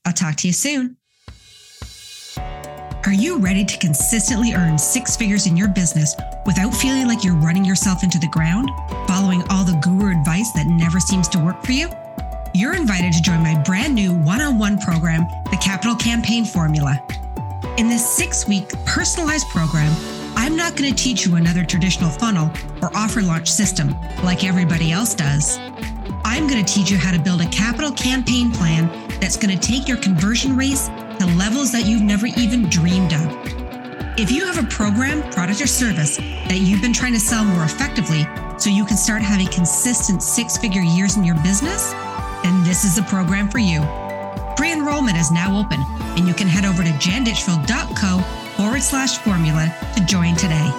I'll 0.05 0.12
talk 0.12 0.37
to 0.37 0.47
you 0.47 0.53
soon. 0.53 0.99
Are 3.07 3.12
you 3.12 3.38
ready 3.38 3.64
to 3.64 3.79
consistently 3.79 4.53
earn 4.53 4.77
six 4.77 5.17
figures 5.17 5.47
in 5.47 5.57
your 5.57 5.69
business 5.69 6.14
without 6.45 6.75
feeling 6.75 7.09
like 7.09 7.25
you're 7.25 7.35
running 7.37 7.64
yourself 7.64 8.05
into 8.05 8.19
the 8.19 8.29
ground, 8.29 8.69
following 9.09 9.43
all 9.49 9.64
the 9.64 9.81
guru 9.83 10.11
advice 10.11 10.53
that 10.53 10.67
never 10.67 11.01
seems 11.01 11.27
to 11.29 11.38
work 11.38 11.64
for 11.64 11.73
you? 11.73 11.88
You're 12.55 12.75
invited 12.75 13.14
to 13.14 13.23
join 13.23 13.43
my 13.43 13.62
brand 13.62 13.95
new 13.95 14.12
one 14.12 14.43
on 14.43 14.59
one 14.59 14.79
program, 14.79 15.27
the 15.51 15.57
Capital 15.57 15.95
Campaign 15.97 16.45
Formula. 16.45 17.03
In 17.77 17.89
this 17.89 18.09
six 18.09 18.47
week 18.47 18.69
personalized 18.87 19.49
program, 19.49 19.93
I'm 20.37 20.55
not 20.55 20.77
going 20.77 20.95
to 20.95 21.03
teach 21.03 21.27
you 21.27 21.35
another 21.35 21.65
traditional 21.65 22.09
funnel 22.09 22.49
or 22.81 22.97
offer 22.97 23.21
launch 23.21 23.51
system 23.51 23.97
like 24.23 24.45
everybody 24.45 24.93
else 24.93 25.13
does. 25.13 25.59
I'm 26.25 26.47
going 26.47 26.65
to 26.65 26.73
teach 26.73 26.89
you 26.89 26.97
how 26.97 27.11
to 27.11 27.19
build 27.19 27.41
a 27.41 27.49
capital 27.49 27.91
campaign 27.91 28.53
plan 28.53 28.87
that's 29.21 29.37
going 29.37 29.59
to 29.59 29.69
take 29.69 29.89
your 29.89 29.97
conversion 29.97 30.57
rates 30.57 30.87
to 31.19 31.27
levels 31.37 31.73
that 31.73 31.85
you've 31.85 32.03
never 32.03 32.27
even 32.27 32.69
dreamed 32.69 33.13
of. 33.13 33.27
If 34.17 34.31
you 34.31 34.47
have 34.47 34.65
a 34.65 34.69
program, 34.69 35.29
product, 35.33 35.61
or 35.61 35.67
service 35.67 36.19
that 36.19 36.61
you've 36.61 36.81
been 36.81 36.93
trying 36.93 37.15
to 37.15 37.21
sell 37.21 37.45
more 37.45 37.65
effectively 37.65 38.25
so 38.57 38.71
you 38.71 38.85
can 38.85 38.97
start 38.97 39.21
having 39.21 39.49
consistent 39.49 40.23
six 40.23 40.57
figure 40.57 40.83
years 40.83 41.17
in 41.17 41.25
your 41.25 41.37
business, 41.43 41.91
then 42.45 42.63
this 42.63 42.85
is 42.85 42.95
the 42.95 43.03
program 43.03 43.51
for 43.51 43.59
you. 43.59 43.81
Pre 44.57 44.73
enrollment 44.73 45.17
is 45.17 45.33
now 45.33 45.59
open, 45.59 45.81
and 46.16 46.27
you 46.27 46.35
can 46.35 46.48
head 46.48 46.64
over 46.64 46.83
to 46.83 46.90
janditchfield.co 46.90 48.20
forward 48.57 48.83
slash 48.83 49.18
formula 49.18 49.74
to 49.96 50.05
join 50.05 50.37
today. 50.37 50.70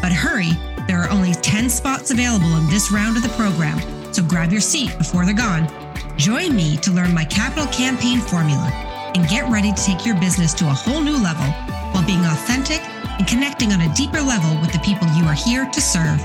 But 0.00 0.12
hurry, 0.12 0.50
There 0.86 1.00
are 1.00 1.08
only 1.10 1.32
10 1.32 1.70
spots 1.70 2.10
available 2.10 2.56
in 2.56 2.68
this 2.68 2.92
round 2.92 3.16
of 3.16 3.22
the 3.22 3.30
program, 3.30 3.80
so 4.12 4.22
grab 4.22 4.52
your 4.52 4.60
seat 4.60 4.96
before 4.98 5.24
they're 5.24 5.34
gone. 5.34 5.66
Join 6.16 6.54
me 6.54 6.76
to 6.78 6.90
learn 6.90 7.14
my 7.14 7.24
capital 7.24 7.66
campaign 7.72 8.20
formula 8.20 8.70
and 9.14 9.26
get 9.28 9.50
ready 9.50 9.72
to 9.72 9.82
take 9.82 10.04
your 10.04 10.16
business 10.20 10.52
to 10.54 10.66
a 10.66 10.72
whole 10.72 11.00
new 11.00 11.16
level 11.16 11.46
while 11.92 12.04
being 12.04 12.24
authentic 12.26 12.82
and 13.18 13.26
connecting 13.26 13.72
on 13.72 13.80
a 13.80 13.94
deeper 13.94 14.20
level 14.20 14.60
with 14.60 14.72
the 14.72 14.78
people 14.80 15.08
you 15.16 15.24
are 15.24 15.32
here 15.34 15.64
to 15.70 15.80
serve. 15.80 16.20